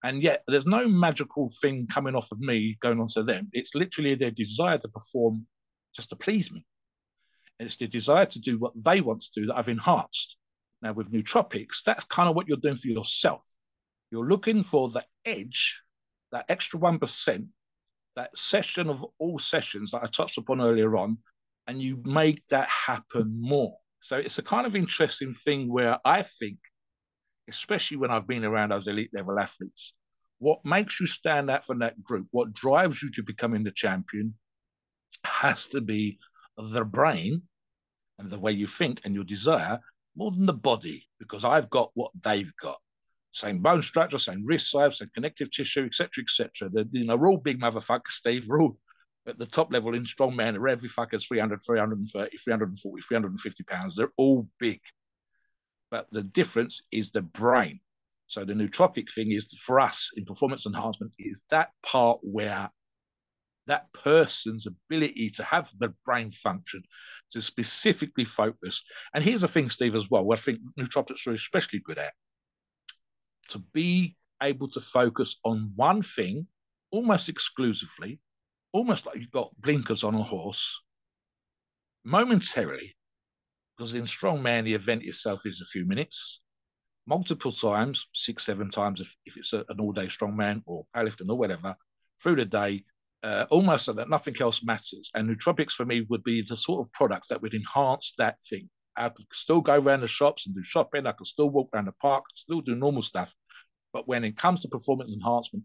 And 0.03 0.21
yet 0.21 0.43
there's 0.47 0.67
no 0.67 0.87
magical 0.87 1.51
thing 1.61 1.87
coming 1.87 2.15
off 2.15 2.31
of 2.31 2.39
me 2.39 2.77
going 2.81 2.99
on 2.99 3.07
to 3.09 3.23
them. 3.23 3.49
It's 3.51 3.75
literally 3.75 4.15
their 4.15 4.31
desire 4.31 4.77
to 4.77 4.87
perform 4.87 5.45
just 5.95 6.09
to 6.09 6.15
please 6.15 6.51
me. 6.51 6.65
It's 7.59 7.77
the 7.77 7.87
desire 7.87 8.27
to 8.27 8.39
do 8.39 8.59
what 8.59 8.73
they 8.85 9.01
want 9.01 9.21
to 9.21 9.39
do 9.41 9.47
that 9.47 9.57
I've 9.57 9.69
enhanced. 9.69 10.37
Now 10.81 10.93
with 10.93 11.11
nootropics, 11.11 11.83
that's 11.83 12.05
kind 12.05 12.29
of 12.29 12.35
what 12.35 12.47
you're 12.47 12.57
doing 12.57 12.75
for 12.75 12.87
yourself. 12.87 13.41
You're 14.11 14.27
looking 14.27 14.61
for 14.61 14.89
the 14.89 15.03
edge, 15.25 15.81
that 16.31 16.45
extra 16.49 16.79
1%, 16.79 17.47
that 18.15 18.37
session 18.37 18.89
of 18.89 19.05
all 19.17 19.39
sessions 19.39 19.91
that 19.91 20.03
I 20.03 20.07
touched 20.07 20.37
upon 20.37 20.61
earlier 20.61 20.95
on, 20.95 21.17
and 21.67 21.81
you 21.81 22.01
make 22.05 22.41
that 22.47 22.69
happen 22.69 23.37
more. 23.39 23.75
So 23.99 24.17
it's 24.17 24.39
a 24.39 24.43
kind 24.43 24.65
of 24.65 24.75
interesting 24.75 25.33
thing 25.33 25.71
where 25.71 25.99
I 26.05 26.21
think 26.21 26.57
especially 27.47 27.97
when 27.97 28.11
I've 28.11 28.27
been 28.27 28.45
around 28.45 28.71
those 28.71 28.87
elite 28.87 29.11
level 29.13 29.39
athletes, 29.39 29.93
what 30.39 30.59
makes 30.63 30.99
you 30.99 31.07
stand 31.07 31.49
out 31.49 31.65
from 31.65 31.79
that 31.79 32.03
group, 32.03 32.27
what 32.31 32.53
drives 32.53 33.01
you 33.01 33.09
to 33.11 33.23
becoming 33.23 33.63
the 33.63 33.71
champion, 33.71 34.35
has 35.23 35.67
to 35.69 35.81
be 35.81 36.19
the 36.57 36.85
brain 36.85 37.41
and 38.19 38.29
the 38.29 38.39
way 38.39 38.51
you 38.51 38.67
think 38.67 39.01
and 39.03 39.15
your 39.15 39.23
desire 39.23 39.79
more 40.15 40.31
than 40.31 40.45
the 40.45 40.53
body, 40.53 41.07
because 41.19 41.45
I've 41.45 41.69
got 41.69 41.91
what 41.93 42.11
they've 42.23 42.51
got. 42.61 42.77
Same 43.31 43.59
bone 43.59 43.83
structure, 43.83 44.17
same 44.17 44.43
wrist 44.45 44.71
size, 44.71 44.97
same 44.97 45.11
connective 45.13 45.51
tissue, 45.51 45.85
etc., 45.85 46.23
etc. 46.23 46.69
You 46.91 47.05
know, 47.05 47.17
we're 47.17 47.29
all 47.29 47.37
big 47.37 47.61
motherfuckers, 47.61 48.09
Steve. 48.11 48.47
We're 48.47 48.61
all 48.61 48.77
at 49.27 49.37
the 49.37 49.45
top 49.45 49.71
level 49.71 49.93
in 49.93 50.03
strongman. 50.03 50.55
Every 50.55 50.89
fucker's 50.89 51.27
300, 51.27 51.61
330, 51.65 52.37
340, 52.37 53.01
350 53.01 53.63
pounds. 53.63 53.95
They're 53.95 54.11
all 54.17 54.47
big 54.59 54.79
but 55.89 56.09
the 56.11 56.23
difference 56.23 56.83
is 56.91 57.11
the 57.11 57.21
brain. 57.21 57.79
So 58.27 58.43
the 58.43 58.53
nootropic 58.53 59.11
thing 59.11 59.31
is 59.31 59.53
for 59.53 59.79
us 59.79 60.11
in 60.15 60.25
performance 60.25 60.65
enhancement 60.65 61.13
is 61.17 61.43
that 61.49 61.69
part 61.85 62.19
where 62.21 62.69
that 63.67 63.91
person's 63.93 64.67
ability 64.67 65.29
to 65.31 65.43
have 65.43 65.69
the 65.79 65.93
brain 66.05 66.31
function 66.31 66.83
to 67.31 67.41
specifically 67.41 68.25
focus. 68.25 68.83
And 69.13 69.23
here's 69.23 69.41
the 69.41 69.47
thing, 69.47 69.69
Steve, 69.69 69.95
as 69.95 70.09
well, 70.09 70.23
what 70.23 70.39
I 70.39 70.41
think 70.41 70.59
nootropics 70.79 71.27
are 71.27 71.33
especially 71.33 71.79
good 71.79 71.97
at 71.97 72.13
to 73.49 73.59
be 73.73 74.15
able 74.41 74.67
to 74.69 74.81
focus 74.81 75.37
on 75.43 75.71
one 75.75 76.01
thing 76.01 76.47
almost 76.91 77.29
exclusively, 77.29 78.19
almost 78.77 79.05
like 79.05 79.17
you've 79.17 79.31
got 79.31 79.49
blinkers 79.59 80.03
on 80.03 80.15
a 80.15 80.21
horse, 80.23 80.81
momentarily, 82.03 82.95
because 83.75 83.95
in 83.95 84.03
strongman, 84.03 84.63
the 84.63 84.73
event 84.73 85.03
itself 85.03 85.45
is 85.45 85.61
a 85.61 85.65
few 85.65 85.85
minutes, 85.85 86.41
multiple 87.07 87.51
times, 87.51 88.07
six, 88.13 88.45
seven 88.45 88.69
times 88.69 89.01
if, 89.01 89.15
if 89.25 89.37
it's 89.37 89.53
a, 89.53 89.65
an 89.69 89.79
all 89.79 89.91
day 89.93 90.05
strongman 90.05 90.61
or 90.65 90.85
powerlifting 90.95 91.29
or 91.29 91.37
whatever, 91.37 91.75
through 92.21 92.35
the 92.35 92.45
day, 92.45 92.83
uh, 93.23 93.45
almost 93.49 93.85
so 93.85 93.93
that 93.93 94.09
nothing 94.09 94.35
else 94.39 94.63
matters. 94.63 95.09
And 95.15 95.27
nootropics 95.27 95.73
for 95.73 95.85
me 95.85 96.05
would 96.09 96.23
be 96.23 96.43
the 96.43 96.55
sort 96.55 96.85
of 96.85 96.91
product 96.93 97.29
that 97.29 97.41
would 97.41 97.53
enhance 97.53 98.13
that 98.17 98.37
thing. 98.47 98.69
I 98.95 99.09
could 99.09 99.25
still 99.31 99.61
go 99.61 99.75
around 99.75 100.01
the 100.01 100.07
shops 100.07 100.45
and 100.45 100.55
do 100.55 100.63
shopping. 100.63 101.05
I 101.05 101.11
could 101.11 101.27
still 101.27 101.49
walk 101.49 101.69
around 101.73 101.85
the 101.85 101.93
park, 101.93 102.25
still 102.35 102.61
do 102.61 102.75
normal 102.75 103.01
stuff. 103.01 103.33
But 103.93 104.07
when 104.07 104.23
it 104.23 104.37
comes 104.37 104.61
to 104.61 104.67
performance 104.67 105.11
enhancement, 105.11 105.63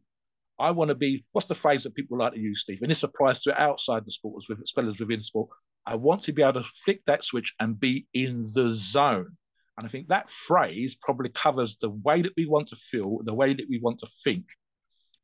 I 0.62 0.70
want 0.70 0.90
to 0.90 0.94
be 0.94 1.25
what's 1.33 1.48
the 1.48 1.55
phrase 1.55 1.83
that 1.83 1.94
people 1.96 2.18
like 2.18 2.35
to 2.35 2.40
use, 2.40 2.61
Steve? 2.61 2.83
And 2.83 2.90
this 2.90 3.03
applies 3.03 3.42
to 3.42 3.61
outside 3.61 4.07
the 4.07 4.12
sport 4.12 4.44
as 4.48 4.72
well 4.77 4.88
as 4.88 5.01
within 5.01 5.22
sport. 5.22 5.51
I 5.85 5.96
want 5.96 6.22
to 6.22 6.33
be 6.33 6.42
able 6.42 6.62
to 6.62 6.68
flick 6.85 7.03
that 7.07 7.25
switch 7.25 7.53
and 7.59 7.79
be 7.79 8.07
in 8.14 8.48
the 8.55 8.70
zone. 8.70 9.37
And 9.77 9.85
I 9.85 9.88
think 9.88 10.09
that 10.09 10.31
phrase 10.31 10.94
probably 10.94 11.31
covers 11.31 11.77
the 11.77 11.90
way 11.90 12.22
that 12.22 12.35
we 12.37 12.46
want 12.46 12.68
to 12.68 12.77
feel, 12.77 13.18
the 13.25 13.35
way 13.35 13.55
that 13.55 13.66
we 13.68 13.81
want 13.81 13.98
to 14.01 14.07
think, 14.22 14.44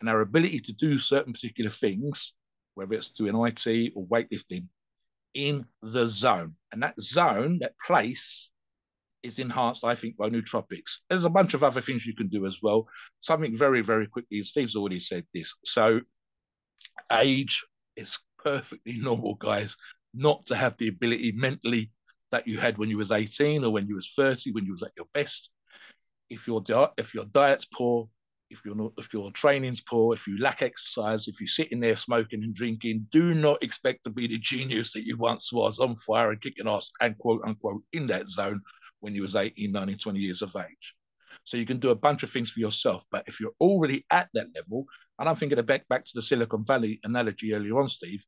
and 0.00 0.08
our 0.08 0.22
ability 0.22 0.58
to 0.60 0.72
do 0.72 0.98
certain 0.98 1.32
particular 1.32 1.70
things, 1.70 2.34
whether 2.74 2.94
it's 2.94 3.12
doing 3.12 3.36
IT 3.36 3.92
or 3.94 4.06
weightlifting, 4.06 4.66
in 5.34 5.64
the 5.82 6.06
zone. 6.06 6.56
And 6.72 6.82
that 6.82 7.00
zone, 7.00 7.58
that 7.60 7.74
place, 7.86 8.50
is 9.28 9.38
enhanced, 9.38 9.84
I 9.84 9.94
think, 9.94 10.16
by 10.16 10.28
nootropics. 10.30 10.98
There's 11.08 11.24
a 11.24 11.30
bunch 11.30 11.54
of 11.54 11.62
other 11.62 11.80
things 11.80 12.04
you 12.04 12.14
can 12.14 12.28
do 12.28 12.46
as 12.46 12.58
well. 12.60 12.88
Something 13.20 13.56
very, 13.56 13.82
very 13.82 14.08
quickly, 14.08 14.42
Steve's 14.42 14.74
already 14.74 14.98
said 14.98 15.24
this. 15.32 15.54
So, 15.64 16.00
age 17.12 17.64
is 17.96 18.18
perfectly 18.44 18.98
normal, 18.98 19.34
guys, 19.34 19.76
not 20.14 20.46
to 20.46 20.56
have 20.56 20.76
the 20.78 20.88
ability 20.88 21.32
mentally 21.32 21.92
that 22.30 22.46
you 22.48 22.58
had 22.58 22.76
when 22.78 22.90
you 22.90 22.98
was 22.98 23.12
18 23.12 23.64
or 23.64 23.72
when 23.72 23.86
you 23.86 23.94
was 23.94 24.12
30, 24.16 24.52
when 24.52 24.66
you 24.66 24.72
was 24.72 24.82
at 24.82 24.92
your 24.96 25.06
best. 25.14 25.50
If 26.28 26.46
your 26.46 26.60
di- 26.60 26.90
if 26.98 27.14
your 27.14 27.24
diet's 27.26 27.64
poor, 27.66 28.08
if 28.50 28.62
you're 28.64 28.74
not, 28.74 28.92
if 28.98 29.12
your 29.12 29.30
training's 29.32 29.80
poor, 29.80 30.14
if 30.14 30.26
you 30.26 30.38
lack 30.38 30.62
exercise, 30.62 31.28
if 31.28 31.40
you're 31.40 31.48
sitting 31.48 31.80
there 31.80 31.96
smoking 31.96 32.42
and 32.42 32.54
drinking, 32.54 33.06
do 33.10 33.34
not 33.34 33.62
expect 33.62 34.04
to 34.04 34.10
be 34.10 34.26
the 34.26 34.38
genius 34.38 34.92
that 34.92 35.06
you 35.06 35.16
once 35.16 35.52
was 35.52 35.80
on 35.80 35.96
fire 35.96 36.30
and 36.30 36.40
kicking 36.40 36.68
ass 36.68 36.90
and 37.00 37.16
quote 37.18 37.42
unquote 37.44 37.82
in 37.92 38.06
that 38.06 38.28
zone 38.28 38.60
when 39.00 39.14
you 39.14 39.22
was 39.22 39.36
18, 39.36 39.70
19, 39.70 39.98
20 39.98 40.18
years 40.18 40.42
of 40.42 40.54
age. 40.56 40.94
So 41.44 41.56
you 41.56 41.66
can 41.66 41.78
do 41.78 41.90
a 41.90 41.94
bunch 41.94 42.22
of 42.22 42.30
things 42.30 42.50
for 42.50 42.60
yourself. 42.60 43.04
But 43.10 43.24
if 43.26 43.40
you're 43.40 43.54
already 43.60 44.04
at 44.10 44.28
that 44.34 44.48
level, 44.54 44.86
and 45.18 45.28
I'm 45.28 45.36
thinking 45.36 45.60
back 45.62 45.88
back 45.88 46.04
to 46.04 46.12
the 46.14 46.22
Silicon 46.22 46.64
Valley 46.64 47.00
analogy 47.04 47.54
earlier 47.54 47.78
on, 47.78 47.88
Steve, 47.88 48.24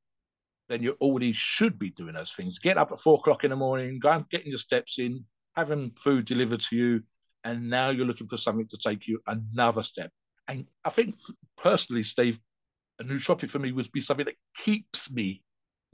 then 0.68 0.82
you 0.82 0.96
already 1.00 1.32
should 1.32 1.78
be 1.78 1.90
doing 1.90 2.14
those 2.14 2.32
things. 2.32 2.58
Get 2.58 2.78
up 2.78 2.92
at 2.92 3.00
four 3.00 3.18
o'clock 3.18 3.44
in 3.44 3.50
the 3.50 3.56
morning, 3.56 3.98
go 3.98 4.10
and 4.10 4.28
getting 4.30 4.50
your 4.50 4.58
steps 4.58 4.98
in, 4.98 5.24
having 5.56 5.90
food 5.92 6.24
delivered 6.24 6.60
to 6.60 6.76
you, 6.76 7.02
and 7.44 7.68
now 7.68 7.90
you're 7.90 8.06
looking 8.06 8.28
for 8.28 8.36
something 8.36 8.68
to 8.68 8.76
take 8.76 9.08
you 9.08 9.20
another 9.26 9.82
step. 9.82 10.10
And 10.48 10.66
I 10.84 10.90
think 10.90 11.14
personally, 11.56 12.04
Steve, 12.04 12.38
a 12.98 13.04
new 13.04 13.14
nootropic 13.14 13.50
for 13.50 13.58
me 13.58 13.72
would 13.72 13.90
be 13.92 14.00
something 14.00 14.26
that 14.26 14.36
keeps 14.56 15.12
me 15.12 15.42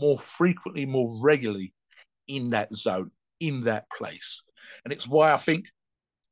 more 0.00 0.18
frequently, 0.18 0.86
more 0.86 1.18
regularly 1.22 1.72
in 2.28 2.50
that 2.50 2.72
zone, 2.74 3.10
in 3.40 3.62
that 3.64 3.88
place. 3.90 4.42
And 4.84 4.92
it's 4.92 5.08
why 5.08 5.32
I 5.32 5.36
think, 5.36 5.66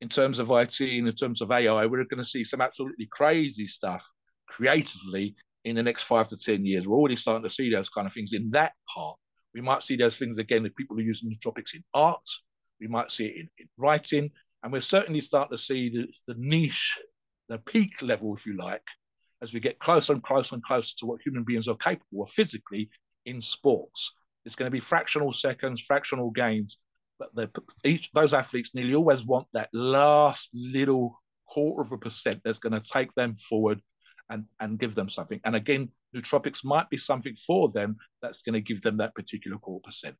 in 0.01 0.09
terms 0.09 0.39
of 0.39 0.51
IT 0.51 0.81
and 0.81 1.09
in 1.09 1.15
terms 1.15 1.41
of 1.41 1.51
AI, 1.51 1.87
we're 1.87 2.05
going 2.05 2.19
to 2.19 2.25
see 2.25 2.45
some 2.45 2.61
absolutely 2.61 3.09
crazy 3.11 3.67
stuff 3.67 4.07
creatively 4.49 5.35
in 5.65 5.77
the 5.77 5.83
next 5.83 6.03
five 6.05 6.29
to 6.29 6.37
10 6.37 6.67
years. 6.67 6.87
We're 6.87 6.97
already 6.97 7.17
starting 7.17 7.45
to 7.45 7.55
see 7.55 7.71
those 7.71 7.89
kind 7.89 8.07
of 8.07 8.13
things 8.13 8.33
in 8.33 8.51
that 8.51 8.73
part. 8.93 9.17
We 9.55 9.61
might 9.61 9.83
see 9.83 9.97
those 9.97 10.17
things 10.17 10.39
again 10.39 10.67
if 10.67 10.75
people 10.75 10.99
are 10.99 11.03
using 11.03 11.31
nootropics 11.31 11.75
in 11.75 11.83
art. 11.95 12.27
We 12.81 12.89
might 12.89 13.11
see 13.11 13.27
it 13.27 13.37
in, 13.37 13.49
in 13.59 13.69
writing. 13.79 14.31
And 14.63 14.73
we're 14.73 14.81
certainly 14.81 15.21
starting 15.21 15.57
to 15.57 15.63
see 15.63 15.89
the, 15.91 16.13
the 16.27 16.35
niche, 16.39 16.99
the 17.49 17.59
peak 17.59 18.03
level, 18.03 18.35
if 18.35 18.47
you 18.47 18.57
like, 18.57 18.83
as 19.43 19.55
we 19.55 19.61
get 19.61 19.79
closer 19.79 20.13
and 20.13 20.23
closer 20.23 20.57
and 20.57 20.65
closer 20.65 20.95
to 20.99 21.07
what 21.07 21.21
human 21.25 21.45
beings 21.45 21.69
are 21.69 21.77
capable 21.77 22.23
of 22.23 22.31
physically 22.31 22.91
in 23.27 23.41
sports. 23.41 24.13
It's 24.45 24.57
going 24.57 24.67
to 24.67 24.75
be 24.75 24.81
fractional 24.81 25.33
seconds, 25.33 25.81
fractional 25.81 26.31
gains, 26.31 26.79
but 27.19 27.51
each 27.85 28.11
those 28.13 28.35
athletes 28.35 28.75
nearly 28.75 28.95
always 28.95 29.25
want 29.25 29.47
that 29.53 29.69
last 29.73 30.51
little 30.55 31.21
quarter 31.47 31.83
of 31.83 31.93
a 31.93 31.99
percent 31.99 32.41
that's 32.45 32.59
going 32.59 32.73
to 32.73 32.81
take 32.81 33.15
them 33.15 33.35
forward 33.35 33.81
and 34.31 34.45
and 34.61 34.79
give 34.79 34.95
them 34.95 35.09
something. 35.09 35.41
And 35.45 35.55
again, 35.55 35.91
nootropics 36.15 36.65
might 36.65 36.89
be 36.91 36.97
something 36.97 37.37
for 37.37 37.69
them 37.69 37.97
that's 38.23 38.43
going 38.43 38.55
to 38.55 38.61
give 38.61 38.83
them 38.83 38.99
that 38.99 39.15
particular 39.15 39.59
quarter 39.59 39.85
percent. 39.85 40.17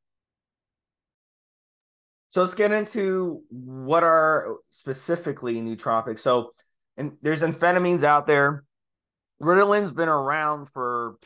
So 2.31 2.41
let's 2.41 2.55
get 2.55 2.73
into 2.73 3.43
what 3.49 4.03
are 4.03 4.57
specifically 4.71 5.55
nootropics. 5.57 6.19
So, 6.19 6.51
and 6.97 7.13
there's 7.23 7.43
amphetamines 7.43 8.03
out 8.03 8.27
there. 8.27 8.65
Ritalin's 9.41 9.93
been 9.93 10.09
around 10.09 10.69
for 10.69 11.17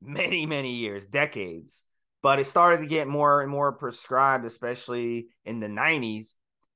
many, 0.00 0.46
many 0.46 0.76
years, 0.76 1.04
decades 1.04 1.84
but 2.22 2.38
it 2.38 2.46
started 2.46 2.82
to 2.82 2.86
get 2.86 3.08
more 3.08 3.42
and 3.42 3.50
more 3.50 3.72
prescribed, 3.72 4.44
especially 4.44 5.26
in 5.44 5.60
the 5.60 5.66
90s 5.66 6.34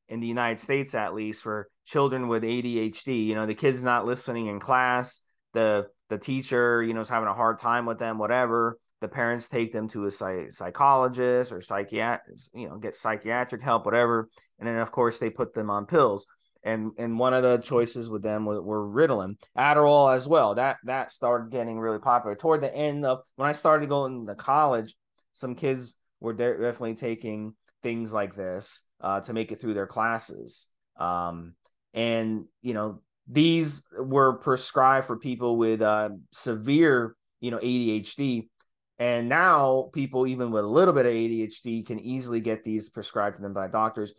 in 0.08 0.20
the 0.20 0.26
United 0.26 0.60
States, 0.60 0.94
at 0.94 1.14
least 1.14 1.42
for 1.42 1.68
children 1.84 2.28
with 2.28 2.42
ADHD. 2.42 3.26
You 3.26 3.34
know, 3.34 3.46
the 3.46 3.54
kid's 3.54 3.82
not 3.82 4.06
listening 4.06 4.46
in 4.46 4.60
class, 4.60 5.20
the 5.52 5.86
the 6.08 6.18
teacher, 6.18 6.82
you 6.82 6.94
know, 6.94 7.00
is 7.00 7.08
having 7.08 7.28
a 7.28 7.34
hard 7.34 7.58
time 7.58 7.86
with 7.86 7.98
them, 7.98 8.18
whatever. 8.18 8.78
The 9.00 9.08
parents 9.08 9.48
take 9.48 9.72
them 9.72 9.88
to 9.88 10.06
a 10.06 10.10
psych- 10.10 10.52
psychologist 10.52 11.52
or 11.52 11.60
psychiatrist, 11.60 12.50
you 12.54 12.68
know, 12.68 12.78
get 12.78 12.96
psychiatric 12.96 13.62
help, 13.62 13.84
whatever. 13.84 14.28
And 14.58 14.68
then, 14.68 14.78
of 14.78 14.90
course, 14.90 15.18
they 15.18 15.30
put 15.30 15.52
them 15.52 15.70
on 15.70 15.86
pills. 15.86 16.26
And 16.62 16.92
and 16.98 17.18
one 17.18 17.34
of 17.34 17.42
the 17.42 17.58
choices 17.58 18.10
with 18.10 18.22
them 18.22 18.44
were, 18.44 18.60
were 18.60 18.88
Ritalin, 18.88 19.36
Adderall 19.56 20.14
as 20.14 20.26
well. 20.26 20.56
That 20.56 20.78
that 20.84 21.12
started 21.12 21.52
getting 21.52 21.78
really 21.78 22.00
popular 22.00 22.34
toward 22.34 22.60
the 22.60 22.74
end 22.74 23.04
of 23.04 23.20
when 23.36 23.48
I 23.48 23.52
started 23.52 23.88
going 23.88 24.26
to 24.26 24.34
college 24.34 24.94
some 25.36 25.54
kids 25.54 25.96
were 26.18 26.32
de- 26.32 26.58
definitely 26.58 26.94
taking 26.94 27.54
things 27.82 28.10
like 28.10 28.34
this 28.34 28.84
uh, 29.02 29.20
to 29.20 29.34
make 29.34 29.52
it 29.52 29.60
through 29.60 29.74
their 29.74 29.86
classes. 29.86 30.68
Um, 30.98 31.54
and 31.92 32.46
you 32.62 32.72
know 32.72 33.00
these 33.28 33.84
were 33.98 34.38
prescribed 34.38 35.06
for 35.06 35.18
people 35.18 35.58
with 35.58 35.82
uh, 35.82 36.10
severe 36.32 37.16
you 37.40 37.50
know 37.50 37.58
ADHD. 37.58 38.48
And 38.98 39.28
now 39.28 39.90
people 39.92 40.26
even 40.26 40.50
with 40.50 40.64
a 40.64 40.68
little 40.68 40.94
bit 40.94 41.04
of 41.04 41.12
ADHD 41.12 41.86
can 41.86 42.00
easily 42.00 42.40
get 42.40 42.64
these 42.64 42.88
prescribed 42.88 43.36
to 43.36 43.42
them 43.42 43.52
by 43.52 43.68
doctors. 43.68 44.14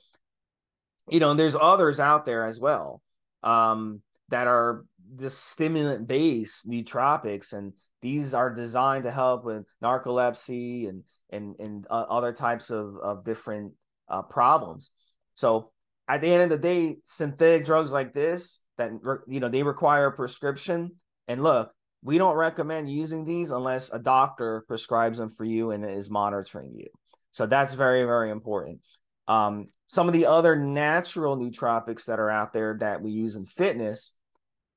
You 1.10 1.20
know, 1.20 1.32
and 1.32 1.40
there's 1.40 1.56
others 1.56 2.00
out 2.00 2.28
there 2.28 2.46
as 2.46 2.60
well 2.60 3.02
um, 3.42 4.04
that 4.30 4.46
are 4.46 4.86
the 5.16 5.32
stimulant 5.32 6.08
based 6.08 6.70
nootropics 6.70 7.54
and 7.54 7.74
these 8.02 8.34
are 8.34 8.54
designed 8.54 9.04
to 9.06 9.12
help 9.12 9.44
with 9.44 9.66
narcolepsy 9.84 10.88
and 10.88 11.04
and 11.30 11.60
and 11.60 11.88
uh, 11.90 12.06
other 12.10 12.34
types 12.34 12.70
of 12.70 12.96
of 12.98 13.24
different 13.24 13.74
uh, 14.10 14.22
problems. 14.22 14.92
So 15.36 15.72
at 16.08 16.22
the 16.22 16.32
end 16.32 16.44
of 16.44 16.50
the 16.50 16.58
day, 16.58 16.98
synthetic 17.04 17.66
drugs 17.66 17.92
like 17.92 18.14
this 18.14 18.62
that 18.78 18.92
you 19.28 19.40
know 19.40 19.50
they 19.50 19.64
require 19.64 20.08
a 20.08 20.12
prescription. 20.12 20.92
And 21.28 21.44
look, 21.44 21.72
we 22.04 22.18
don't 22.18 22.36
recommend 22.36 22.90
using 22.90 23.26
these 23.26 23.52
unless 23.52 23.92
a 23.92 24.00
doctor 24.00 24.64
prescribes 24.68 25.18
them 25.18 25.30
for 25.30 25.44
you 25.44 25.72
and 25.72 25.84
is 25.86 26.10
monitoring 26.10 26.72
you. 26.72 26.88
So 27.32 27.46
that's 27.46 27.74
very 27.74 28.04
very 28.06 28.30
important. 28.30 28.82
Um, 29.28 29.68
some 29.88 30.08
of 30.08 30.14
the 30.14 30.26
other 30.26 30.56
natural 30.56 31.38
nootropics 31.38 32.06
that 32.06 32.20
are 32.20 32.30
out 32.30 32.54
there 32.54 32.78
that 32.80 33.02
we 33.02 33.12
use 33.12 33.36
in 33.36 33.46
fitness, 33.46 34.16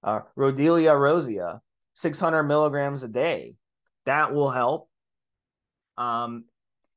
uh, 0.03 0.21
Rhodiola 0.37 0.99
rosea, 0.99 1.61
600 2.01 2.45
milligrams 2.45 3.03
a 3.03 3.09
day. 3.09 3.57
That 4.07 4.33
will 4.33 4.51
help. 4.51 4.89
Um, 5.97 6.45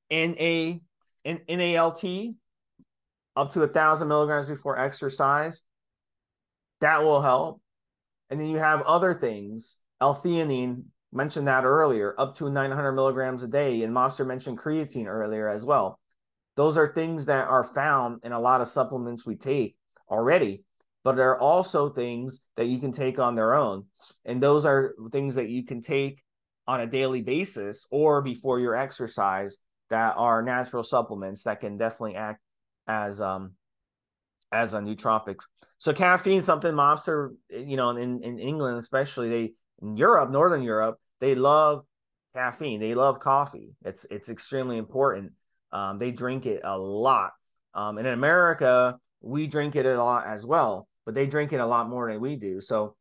in 0.09 0.35
a 0.39 0.81
in 1.23 1.41
NALT 1.47 2.03
up 3.35 3.53
to 3.53 3.63
a 3.63 3.67
thousand 3.67 4.07
milligrams 4.07 4.47
before 4.47 4.79
exercise. 4.79 5.61
That 6.81 7.03
will 7.03 7.21
help. 7.21 7.61
And 8.29 8.39
then 8.39 8.47
you 8.47 8.57
have 8.57 8.81
other 8.81 9.13
things. 9.13 9.77
L-theanine 10.01 10.83
mentioned 11.11 11.47
that 11.47 11.63
earlier, 11.63 12.13
up 12.17 12.35
to 12.37 12.49
900 12.49 12.91
milligrams 12.91 13.43
a 13.43 13.47
day. 13.47 13.83
And 13.83 13.95
Mobster 13.95 14.25
mentioned 14.25 14.59
creatine 14.59 15.07
earlier 15.07 15.47
as 15.47 15.65
well. 15.65 15.99
Those 16.55 16.77
are 16.77 16.93
things 16.93 17.25
that 17.25 17.47
are 17.47 17.63
found 17.63 18.21
in 18.23 18.31
a 18.31 18.39
lot 18.39 18.61
of 18.61 18.67
supplements 18.67 19.25
we 19.25 19.35
take 19.35 19.75
already 20.09 20.63
but 21.03 21.15
there 21.15 21.29
are 21.31 21.39
also 21.39 21.89
things 21.89 22.45
that 22.55 22.67
you 22.67 22.79
can 22.79 22.91
take 22.91 23.19
on 23.19 23.35
their 23.35 23.53
own. 23.53 23.85
And 24.25 24.41
those 24.41 24.65
are 24.65 24.95
things 25.11 25.35
that 25.35 25.49
you 25.49 25.65
can 25.65 25.81
take 25.81 26.23
on 26.67 26.81
a 26.81 26.87
daily 26.87 27.21
basis 27.21 27.87
or 27.91 28.21
before 28.21 28.59
your 28.59 28.75
exercise 28.75 29.57
that 29.89 30.15
are 30.15 30.41
natural 30.41 30.83
supplements 30.83 31.43
that 31.43 31.59
can 31.59 31.77
definitely 31.77 32.15
act 32.15 32.39
as 32.87 33.21
um 33.21 33.53
as 34.51 34.73
a 34.73 34.79
nootropic. 34.79 35.39
So 35.77 35.93
caffeine, 35.93 36.41
something 36.41 36.73
mobster, 36.73 37.31
you 37.49 37.75
know, 37.75 37.89
in, 37.89 38.21
in 38.21 38.39
England 38.39 38.77
especially, 38.77 39.29
they 39.29 39.53
in 39.81 39.97
Europe, 39.97 40.29
Northern 40.31 40.63
Europe, 40.63 40.97
they 41.19 41.35
love 41.35 41.83
caffeine. 42.33 42.79
They 42.79 42.93
love 42.93 43.19
coffee. 43.19 43.75
It's 43.83 44.05
it's 44.05 44.29
extremely 44.29 44.77
important. 44.77 45.33
Um, 45.71 45.97
they 45.97 46.11
drink 46.11 46.45
it 46.45 46.61
a 46.63 46.77
lot. 46.77 47.31
Um, 47.73 47.97
and 47.97 48.07
in 48.07 48.13
America, 48.13 48.99
we 49.21 49.47
drink 49.47 49.75
it 49.75 49.85
a 49.85 50.03
lot 50.03 50.27
as 50.27 50.45
well, 50.45 50.87
but 51.05 51.15
they 51.15 51.25
drink 51.25 51.53
it 51.53 51.59
a 51.59 51.65
lot 51.65 51.89
more 51.89 52.11
than 52.11 52.21
we 52.21 52.35
do. 52.35 52.61
So 52.61 52.95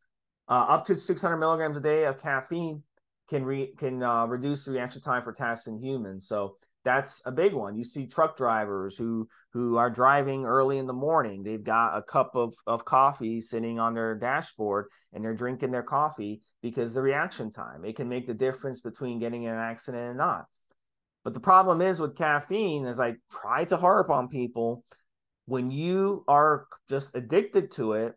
uh, 0.49 0.67
up 0.69 0.87
to 0.87 1.01
600 1.01 1.37
milligrams 1.37 1.77
a 1.77 1.81
day 1.81 2.05
of 2.05 2.21
caffeine 2.21 2.83
can 3.29 3.45
re- 3.45 3.73
can 3.79 4.03
uh, 4.03 4.27
reduce 4.27 4.69
reaction 4.69 5.01
time 5.01 5.23
for 5.23 5.33
tasks 5.33 5.67
in 5.67 5.79
humans. 5.79 6.27
So 6.27 6.57
that's 6.85 7.23
a 7.25 7.33
big 7.33 7.53
one. 7.55 7.77
You 7.77 7.85
see 7.85 8.07
truck 8.07 8.37
drivers 8.37 8.97
who 8.97 9.29
who 9.53 9.77
are 9.77 9.91
driving 9.91 10.45
early 10.45 10.79
in 10.79 10.87
the 10.87 10.93
morning. 10.93 11.43
They've 11.43 11.63
got 11.63 11.97
a 11.97 12.03
cup 12.03 12.35
of, 12.35 12.55
of 12.67 12.85
coffee 12.85 13.41
sitting 13.41 13.79
on 13.79 13.95
their 13.95 14.15
dashboard 14.15 14.87
and 15.13 15.25
they're 15.25 15.35
drinking 15.35 15.71
their 15.71 15.83
coffee 15.83 16.43
because 16.63 16.95
the 16.95 17.03
reaction 17.03 17.51
time 17.51 17.85
it 17.85 17.97
can 17.97 18.09
make 18.09 18.27
the 18.27 18.35
difference 18.35 18.81
between 18.81 19.19
getting 19.19 19.45
in 19.45 19.53
an 19.53 19.59
accident 19.59 20.09
and 20.09 20.19
not. 20.19 20.47
But 21.25 21.35
the 21.35 21.41
problem 21.41 21.81
is 21.81 22.01
with 22.01 22.17
caffeine, 22.17 22.87
as 22.87 22.99
I 22.99 23.17
try 23.31 23.65
to 23.67 23.77
harp 23.77 24.11
on 24.11 24.29
people, 24.29 24.85
when 25.47 25.71
you 25.71 26.25
are 26.29 26.67
just 26.89 27.17
addicted 27.17 27.71
to 27.73 27.93
it, 27.93 28.15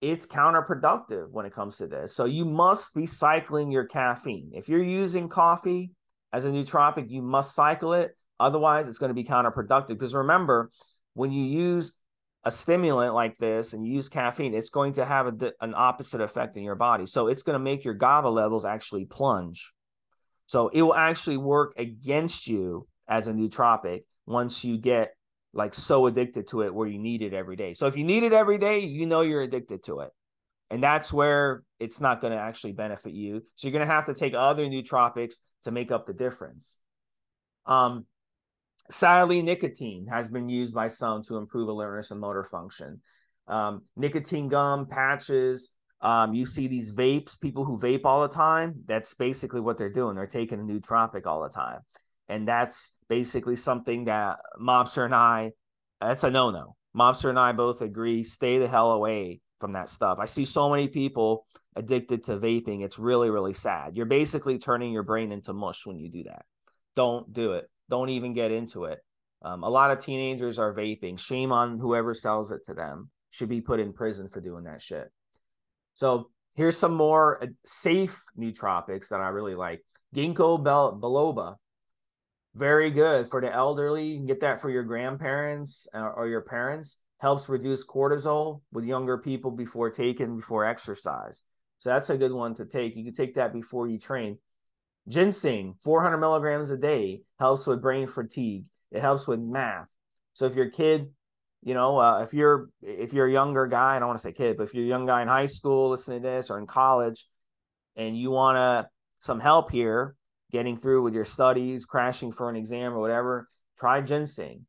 it's 0.00 0.26
counterproductive 0.26 1.30
when 1.30 1.46
it 1.46 1.52
comes 1.52 1.76
to 1.78 1.86
this. 1.86 2.14
So 2.14 2.24
you 2.24 2.44
must 2.44 2.94
be 2.94 3.06
cycling 3.06 3.70
your 3.70 3.84
caffeine. 3.84 4.52
If 4.54 4.68
you're 4.68 4.82
using 4.82 5.28
coffee 5.28 5.92
as 6.32 6.44
a 6.44 6.48
nootropic, 6.50 7.10
you 7.10 7.22
must 7.22 7.54
cycle 7.54 7.92
it. 7.92 8.12
Otherwise, 8.38 8.88
it's 8.88 8.98
going 8.98 9.10
to 9.10 9.14
be 9.14 9.24
counterproductive. 9.24 9.88
Because 9.88 10.14
remember, 10.14 10.70
when 11.14 11.32
you 11.32 11.44
use 11.44 11.92
a 12.44 12.50
stimulant 12.50 13.14
like 13.14 13.36
this 13.36 13.74
and 13.74 13.86
you 13.86 13.92
use 13.92 14.08
caffeine, 14.08 14.54
it's 14.54 14.70
going 14.70 14.94
to 14.94 15.04
have 15.04 15.26
a, 15.26 15.52
an 15.60 15.74
opposite 15.76 16.22
effect 16.22 16.56
in 16.56 16.62
your 16.62 16.76
body. 16.76 17.04
So 17.04 17.26
it's 17.26 17.42
going 17.42 17.54
to 17.54 17.62
make 17.62 17.84
your 17.84 17.94
GABA 17.94 18.28
levels 18.28 18.64
actually 18.64 19.04
plunge. 19.04 19.72
So 20.46 20.68
it 20.68 20.80
will 20.80 20.94
actually 20.94 21.36
work 21.36 21.74
against 21.76 22.46
you 22.46 22.86
as 23.06 23.28
a 23.28 23.32
nootropic 23.32 24.04
once 24.26 24.64
you 24.64 24.78
get 24.78 25.10
like 25.52 25.74
so 25.74 26.06
addicted 26.06 26.46
to 26.48 26.62
it 26.62 26.74
where 26.74 26.86
you 26.86 26.98
need 26.98 27.22
it 27.22 27.34
every 27.34 27.56
day. 27.56 27.74
So 27.74 27.86
if 27.86 27.96
you 27.96 28.04
need 28.04 28.22
it 28.22 28.32
every 28.32 28.58
day, 28.58 28.80
you 28.80 29.06
know 29.06 29.22
you're 29.22 29.42
addicted 29.42 29.82
to 29.84 30.00
it. 30.00 30.10
And 30.70 30.82
that's 30.82 31.12
where 31.12 31.64
it's 31.80 32.00
not 32.00 32.20
going 32.20 32.32
to 32.32 32.38
actually 32.38 32.72
benefit 32.72 33.12
you. 33.12 33.42
So 33.56 33.66
you're 33.66 33.72
going 33.72 33.86
to 33.86 33.92
have 33.92 34.06
to 34.06 34.14
take 34.14 34.34
other 34.34 34.66
nootropics 34.66 35.36
to 35.64 35.72
make 35.72 35.90
up 35.90 36.06
the 36.06 36.12
difference. 36.12 36.78
Um, 37.66 38.06
sadly, 38.88 39.42
nicotine 39.42 40.06
has 40.06 40.30
been 40.30 40.48
used 40.48 40.74
by 40.74 40.86
some 40.88 41.24
to 41.24 41.36
improve 41.36 41.68
alertness 41.68 42.12
and 42.12 42.20
motor 42.20 42.44
function. 42.44 43.00
Um, 43.48 43.82
nicotine 43.96 44.48
gum, 44.48 44.86
patches, 44.86 45.72
um, 46.02 46.32
you 46.32 46.46
see 46.46 46.66
these 46.66 46.92
vapes, 46.92 47.40
people 47.40 47.64
who 47.64 47.78
vape 47.78 48.02
all 48.04 48.22
the 48.22 48.34
time. 48.34 48.82
That's 48.86 49.14
basically 49.14 49.60
what 49.60 49.76
they're 49.76 49.92
doing. 49.92 50.14
They're 50.14 50.26
taking 50.26 50.60
a 50.60 50.62
nootropic 50.62 51.26
all 51.26 51.42
the 51.42 51.50
time. 51.50 51.80
And 52.28 52.48
that's 52.48 52.92
basically 53.10 53.56
something 53.56 54.06
that 54.06 54.38
Mobster 54.58 55.04
and 55.04 55.14
I, 55.14 55.52
that's 56.00 56.24
a 56.24 56.30
no 56.30 56.50
no. 56.50 56.76
Mobster 56.96 57.28
and 57.28 57.38
I 57.38 57.52
both 57.52 57.82
agree 57.82 58.24
stay 58.24 58.58
the 58.58 58.68
hell 58.68 58.92
away 58.92 59.42
from 59.58 59.72
that 59.72 59.90
stuff. 59.90 60.18
I 60.18 60.24
see 60.24 60.46
so 60.46 60.70
many 60.70 60.88
people 60.88 61.44
addicted 61.76 62.24
to 62.24 62.38
vaping. 62.38 62.82
It's 62.82 62.98
really, 62.98 63.30
really 63.30 63.52
sad. 63.52 63.96
You're 63.96 64.06
basically 64.06 64.58
turning 64.58 64.92
your 64.92 65.02
brain 65.02 65.32
into 65.32 65.52
mush 65.52 65.84
when 65.84 65.98
you 65.98 66.08
do 66.08 66.24
that. 66.24 66.44
Don't 66.96 67.30
do 67.32 67.52
it. 67.52 67.68
Don't 67.90 68.08
even 68.08 68.32
get 68.32 68.50
into 68.50 68.84
it. 68.84 69.00
Um, 69.42 69.62
a 69.62 69.68
lot 69.68 69.90
of 69.90 69.98
teenagers 69.98 70.58
are 70.58 70.74
vaping. 70.74 71.18
Shame 71.18 71.52
on 71.52 71.78
whoever 71.78 72.14
sells 72.14 72.52
it 72.52 72.64
to 72.66 72.74
them. 72.74 73.10
Should 73.30 73.48
be 73.48 73.60
put 73.60 73.80
in 73.80 73.92
prison 73.92 74.28
for 74.28 74.40
doing 74.40 74.64
that 74.64 74.82
shit. 74.82 75.08
So 75.94 76.30
here's 76.54 76.76
some 76.76 76.94
more 76.94 77.42
uh, 77.42 77.46
safe 77.64 78.22
nootropics 78.38 79.08
that 79.08 79.20
I 79.20 79.28
really 79.28 79.54
like. 79.54 79.84
Ginkgo 80.14 80.62
biloba, 80.62 81.56
very 82.54 82.90
good 82.90 83.30
for 83.30 83.40
the 83.40 83.52
elderly. 83.52 84.06
You 84.06 84.16
can 84.16 84.26
get 84.26 84.40
that 84.40 84.60
for 84.60 84.70
your 84.70 84.82
grandparents 84.82 85.86
uh, 85.94 86.00
or 86.00 86.28
your 86.28 86.42
parents 86.42 86.98
helps 87.18 87.48
reduce 87.48 87.84
cortisol 87.84 88.62
with 88.72 88.84
younger 88.84 89.18
people 89.18 89.50
before 89.50 89.90
taking 89.90 90.36
before 90.36 90.64
exercise. 90.64 91.42
So 91.78 91.90
that's 91.90 92.10
a 92.10 92.18
good 92.18 92.32
one 92.32 92.54
to 92.56 92.64
take. 92.64 92.96
You 92.96 93.04
can 93.04 93.14
take 93.14 93.34
that 93.34 93.52
before 93.52 93.88
you 93.88 93.98
train. 93.98 94.38
Ginseng, 95.08 95.74
400 95.82 96.18
milligrams 96.18 96.70
a 96.70 96.76
day, 96.76 97.22
helps 97.38 97.66
with 97.66 97.82
brain 97.82 98.06
fatigue. 98.06 98.66
It 98.90 99.00
helps 99.00 99.26
with 99.26 99.40
math. 99.40 99.86
So 100.34 100.46
if 100.46 100.54
your 100.54 100.70
kid, 100.70 101.10
you 101.62 101.74
know, 101.74 101.98
uh, 101.98 102.22
if 102.22 102.32
you're 102.32 102.70
if 102.80 103.12
you're 103.12 103.26
a 103.26 103.32
younger 103.32 103.66
guy, 103.66 103.96
I 103.96 103.98
don't 103.98 104.08
want 104.08 104.18
to 104.18 104.22
say 104.22 104.32
kid, 104.32 104.56
but 104.56 104.64
if 104.64 104.74
you're 104.74 104.84
a 104.84 104.88
young 104.88 105.06
guy 105.06 105.22
in 105.22 105.28
high 105.28 105.46
school 105.46 105.90
listening 105.90 106.22
to 106.22 106.28
this 106.28 106.50
or 106.50 106.58
in 106.58 106.66
college, 106.66 107.26
and 107.96 108.16
you 108.16 108.30
want 108.30 108.56
to 108.56 108.88
some 109.18 109.40
help 109.40 109.70
here, 109.70 110.16
getting 110.50 110.76
through 110.76 111.02
with 111.02 111.14
your 111.14 111.24
studies, 111.24 111.84
crashing 111.84 112.32
for 112.32 112.50
an 112.50 112.56
exam 112.56 112.92
or 112.92 113.00
whatever, 113.00 113.48
try 113.78 114.00
ginseng. 114.00 114.66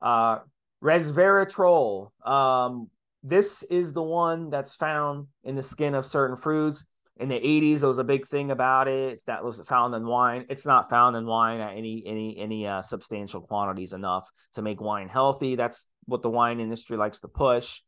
Uh, 0.00 0.40
resveratrol. 0.82 2.10
Um, 2.26 2.90
this 3.22 3.62
is 3.64 3.92
the 3.92 4.02
one 4.02 4.50
that's 4.50 4.74
found 4.74 5.28
in 5.44 5.54
the 5.54 5.62
skin 5.62 5.94
of 5.94 6.04
certain 6.04 6.36
fruits. 6.36 6.86
In 7.18 7.28
the 7.28 7.38
80s, 7.38 7.80
there 7.80 7.88
was 7.88 7.98
a 7.98 8.04
big 8.04 8.26
thing 8.26 8.50
about 8.50 8.88
it 8.88 9.22
that 9.26 9.44
was 9.44 9.60
found 9.68 9.94
in 9.94 10.06
wine. 10.06 10.46
It's 10.48 10.66
not 10.66 10.90
found 10.90 11.14
in 11.14 11.26
wine 11.26 11.60
at 11.60 11.76
any 11.76 12.02
any 12.04 12.36
any 12.38 12.66
uh, 12.66 12.82
substantial 12.82 13.42
quantities 13.42 13.92
enough 13.92 14.28
to 14.54 14.62
make 14.62 14.80
wine 14.80 15.08
healthy. 15.08 15.54
That's 15.54 15.86
what 16.06 16.22
the 16.22 16.30
wine 16.30 16.58
industry 16.58 16.96
likes 16.96 17.20
to 17.20 17.28
push. 17.28 17.80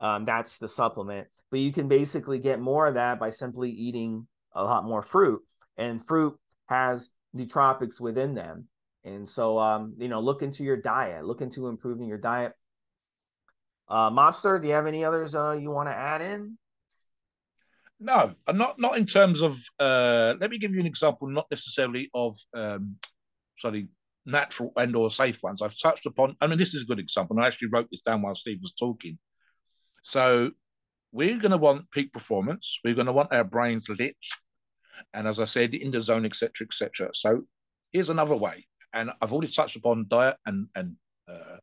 Um, 0.00 0.24
that's 0.24 0.58
the 0.58 0.68
supplement. 0.68 1.28
But 1.50 1.60
you 1.60 1.72
can 1.72 1.88
basically 1.88 2.38
get 2.38 2.60
more 2.60 2.86
of 2.86 2.94
that 2.94 3.18
by 3.18 3.30
simply 3.30 3.70
eating 3.70 4.26
a 4.54 4.64
lot 4.64 4.84
more 4.84 5.02
fruit. 5.02 5.42
And 5.80 6.04
fruit 6.04 6.38
has 6.66 7.10
nootropics 7.36 8.00
within 8.00 8.34
them. 8.34 8.68
And 9.04 9.28
so, 9.28 9.58
um, 9.58 9.94
you 9.98 10.08
know, 10.08 10.20
look 10.20 10.42
into 10.42 10.62
your 10.62 10.76
diet, 10.76 11.24
look 11.24 11.40
into 11.40 11.68
improving 11.68 12.06
your 12.06 12.18
diet. 12.18 12.52
Uh, 13.88 14.10
Mobster, 14.10 14.60
do 14.60 14.68
you 14.68 14.74
have 14.74 14.86
any 14.86 15.04
others 15.04 15.34
uh, 15.34 15.52
you 15.52 15.70
want 15.70 15.88
to 15.88 15.94
add 15.94 16.20
in? 16.20 16.56
No, 17.98 18.34
uh, 18.46 18.52
not 18.52 18.78
not 18.78 18.96
in 18.96 19.06
terms 19.06 19.42
of. 19.42 19.58
Uh, 19.78 20.34
let 20.40 20.50
me 20.50 20.58
give 20.58 20.72
you 20.72 20.80
an 20.80 20.86
example, 20.86 21.28
not 21.28 21.46
necessarily 21.50 22.08
of 22.14 22.36
um, 22.54 22.96
sorry, 23.58 23.88
natural 24.24 24.72
and 24.76 24.94
or 24.96 25.10
safe 25.10 25.42
ones. 25.42 25.60
I've 25.62 25.78
touched 25.78 26.06
upon. 26.06 26.36
I 26.40 26.46
mean, 26.46 26.58
this 26.58 26.74
is 26.74 26.82
a 26.82 26.86
good 26.86 26.98
example. 26.98 27.38
I 27.40 27.46
actually 27.46 27.68
wrote 27.68 27.88
this 27.90 28.00
down 28.00 28.22
while 28.22 28.34
Steve 28.34 28.60
was 28.62 28.72
talking. 28.72 29.18
So 30.02 30.52
we're 31.12 31.38
going 31.38 31.50
to 31.50 31.58
want 31.58 31.90
peak 31.90 32.12
performance. 32.12 32.80
We're 32.84 32.94
going 32.94 33.06
to 33.06 33.12
want 33.12 33.32
our 33.32 33.44
brains 33.44 33.88
lit, 33.88 34.16
and 35.14 35.26
as 35.26 35.40
I 35.40 35.44
said, 35.44 35.74
in 35.74 35.90
the 35.90 36.00
zone, 36.00 36.24
etc., 36.24 36.66
etc. 36.66 37.10
So 37.14 37.42
here's 37.92 38.10
another 38.10 38.36
way 38.36 38.64
and 38.92 39.10
I've 39.20 39.32
already 39.32 39.52
touched 39.52 39.76
upon 39.76 40.06
diet 40.08 40.36
and 40.46 40.68
and 40.74 40.96
uh, 41.28 41.58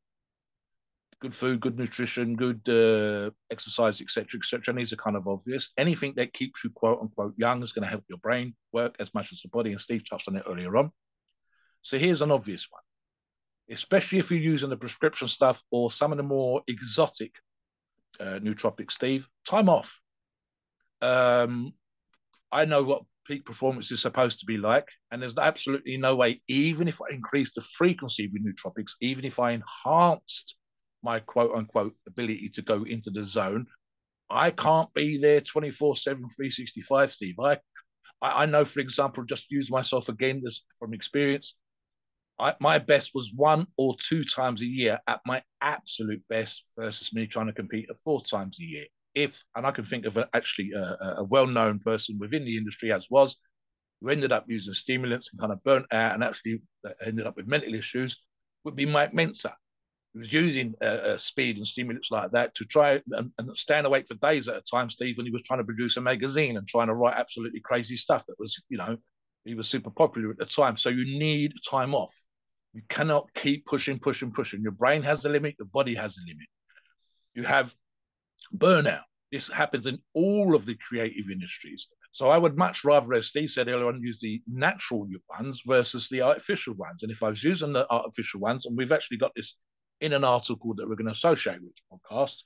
good 1.19 1.33
food, 1.33 1.59
good 1.59 1.77
nutrition, 1.77 2.35
good 2.35 2.67
uh, 2.69 3.31
exercise, 3.51 4.01
etc., 4.01 4.39
etc. 4.39 4.71
And 4.71 4.79
these 4.79 4.93
are 4.93 4.97
kind 4.97 5.15
of 5.15 5.27
obvious. 5.27 5.71
Anything 5.77 6.13
that 6.17 6.33
keeps 6.33 6.63
you 6.63 6.69
quote 6.69 6.99
unquote 7.01 7.33
young 7.37 7.63
is 7.63 7.73
going 7.73 7.83
to 7.83 7.89
help 7.89 8.03
your 8.07 8.19
brain 8.19 8.55
work 8.71 8.95
as 8.99 9.13
much 9.13 9.31
as 9.31 9.41
the 9.41 9.49
body. 9.49 9.71
And 9.71 9.81
Steve 9.81 10.07
touched 10.07 10.27
on 10.27 10.37
it 10.37 10.43
earlier 10.47 10.75
on. 10.77 10.91
So 11.81 11.97
here's 11.97 12.21
an 12.21 12.31
obvious 12.31 12.67
one, 12.69 12.81
especially 13.69 14.19
if 14.19 14.31
you're 14.31 14.39
using 14.39 14.69
the 14.69 14.77
prescription 14.77 15.27
stuff 15.27 15.63
or 15.71 15.89
some 15.89 16.11
of 16.11 16.17
the 16.17 16.23
more 16.23 16.61
exotic 16.67 17.35
uh, 18.19 18.39
nootropics. 18.41 18.91
Steve, 18.91 19.27
time 19.47 19.69
off. 19.69 19.99
Um, 21.01 21.73
I 22.51 22.65
know 22.65 22.83
what 22.83 23.03
peak 23.27 23.45
performance 23.45 23.91
is 23.91 24.01
supposed 24.01 24.39
to 24.39 24.45
be 24.45 24.57
like. 24.57 24.87
And 25.11 25.21
there's 25.21 25.37
absolutely 25.37 25.97
no 25.97 26.15
way, 26.15 26.41
even 26.47 26.87
if 26.87 27.01
I 27.01 27.13
increased 27.13 27.55
the 27.55 27.61
frequency 27.61 28.27
with 28.27 28.45
nootropics, 28.45 28.93
even 29.01 29.25
if 29.25 29.39
I 29.39 29.51
enhanced 29.51 30.55
my 31.03 31.19
quote 31.19 31.53
unquote 31.53 31.95
ability 32.07 32.49
to 32.49 32.61
go 32.61 32.83
into 32.83 33.09
the 33.09 33.23
zone, 33.23 33.67
I 34.29 34.51
can't 34.51 34.93
be 34.93 35.17
there 35.17 35.41
24 35.41 35.95
7, 35.95 36.21
365, 36.21 37.13
Steve. 37.13 37.35
I, 37.39 37.59
I 38.21 38.45
know, 38.45 38.65
for 38.65 38.79
example, 38.79 39.23
just 39.23 39.51
use 39.51 39.71
myself 39.71 40.09
again 40.09 40.41
this, 40.43 40.63
from 40.79 40.93
experience. 40.93 41.55
I, 42.39 42.55
my 42.59 42.77
best 42.77 43.11
was 43.15 43.31
one 43.33 43.67
or 43.77 43.95
two 43.99 44.23
times 44.23 44.61
a 44.61 44.67
year 44.67 44.99
at 45.07 45.21
my 45.25 45.41
absolute 45.61 46.23
best 46.29 46.65
versus 46.77 47.13
me 47.13 47.25
trying 47.25 47.47
to 47.47 47.53
compete 47.53 47.89
at 47.89 47.95
four 48.03 48.21
times 48.21 48.59
a 48.59 48.63
year 48.63 48.85
if, 49.17 49.43
and 49.55 49.65
I 49.65 49.71
can 49.71 49.83
think 49.83 50.05
of 50.05 50.17
a, 50.17 50.29
actually 50.33 50.71
a, 50.73 51.15
a 51.17 51.23
well-known 51.23 51.79
person 51.79 52.19
within 52.19 52.45
the 52.45 52.55
industry 52.55 52.91
as 52.91 53.07
was, 53.09 53.37
who 53.99 54.09
ended 54.09 54.31
up 54.31 54.45
using 54.47 54.73
stimulants 54.73 55.31
and 55.31 55.39
kind 55.39 55.51
of 55.51 55.63
burnt 55.63 55.87
out 55.91 56.13
and 56.13 56.23
actually 56.23 56.61
ended 57.05 57.25
up 57.25 57.35
with 57.35 57.47
mental 57.47 57.73
issues, 57.73 58.23
would 58.63 58.75
be 58.75 58.85
Mike 58.85 59.13
Mentzer. 59.13 59.53
He 60.13 60.19
was 60.19 60.31
using 60.31 60.75
uh, 60.81 60.85
uh, 60.85 61.17
speed 61.17 61.57
and 61.57 61.67
stimulants 61.67 62.11
like 62.11 62.31
that 62.31 62.53
to 62.55 62.65
try 62.65 63.01
and, 63.11 63.31
and, 63.37 63.57
stand 63.57 63.87
awake 63.87 64.05
for 64.07 64.15
days 64.15 64.47
at 64.47 64.57
a 64.57 64.61
time, 64.61 64.89
Steve, 64.89 65.17
when 65.17 65.25
he 65.25 65.31
was 65.31 65.43
trying 65.43 65.59
to 65.59 65.65
produce 65.65 65.97
a 65.97 66.01
magazine 66.01 66.57
and 66.57 66.67
trying 66.67 66.87
to 66.87 66.93
write 66.93 67.17
absolutely 67.17 67.59
crazy 67.59 67.95
stuff 67.95 68.25
that 68.27 68.39
was, 68.39 68.61
you 68.69 68.77
know, 68.77 68.97
he 69.45 69.55
was 69.55 69.67
super 69.67 69.89
popular 69.89 70.29
at 70.31 70.37
the 70.37 70.45
time. 70.45 70.77
So 70.77 70.89
you 70.89 71.05
need 71.19 71.53
time 71.69 71.95
off. 71.95 72.13
You 72.73 72.81
cannot 72.89 73.33
keep 73.33 73.65
pushing, 73.65 73.99
pushing, 73.99 74.31
pushing. 74.31 74.61
Your 74.61 74.71
brain 74.71 75.01
has 75.03 75.25
a 75.25 75.29
limit, 75.29 75.55
your 75.57 75.67
body 75.67 75.95
has 75.95 76.17
a 76.17 76.21
limit. 76.27 76.47
You 77.33 77.43
have 77.43 77.73
burnout. 78.55 79.06
This 79.31 79.51
happens 79.51 79.87
in 79.87 79.99
all 80.13 80.55
of 80.55 80.65
the 80.65 80.75
creative 80.75 81.29
industries. 81.31 81.89
So 82.11 82.29
I 82.29 82.37
would 82.37 82.57
much 82.57 82.83
rather, 82.85 83.13
as 83.13 83.27
Steve 83.27 83.49
said 83.49 83.67
earlier 83.67 83.87
on, 83.87 84.01
use 84.01 84.19
the 84.19 84.41
natural 84.47 85.07
ones 85.37 85.63
versus 85.65 86.07
the 86.09 86.21
artificial 86.21 86.73
ones. 86.75 87.03
And 87.03 87.11
if 87.11 87.21
I 87.21 87.29
was 87.29 87.43
using 87.43 87.73
the 87.73 87.89
artificial 87.91 88.39
ones, 88.39 88.65
and 88.65 88.77
we've 88.77 88.91
actually 88.91 89.17
got 89.17 89.33
this 89.35 89.55
in 90.01 90.13
an 90.13 90.23
article 90.23 90.73
that 90.75 90.87
we're 90.87 90.95
going 90.95 91.05
to 91.05 91.11
associate 91.11 91.61
with 91.61 91.73
the 91.75 91.97
podcast, 91.97 92.43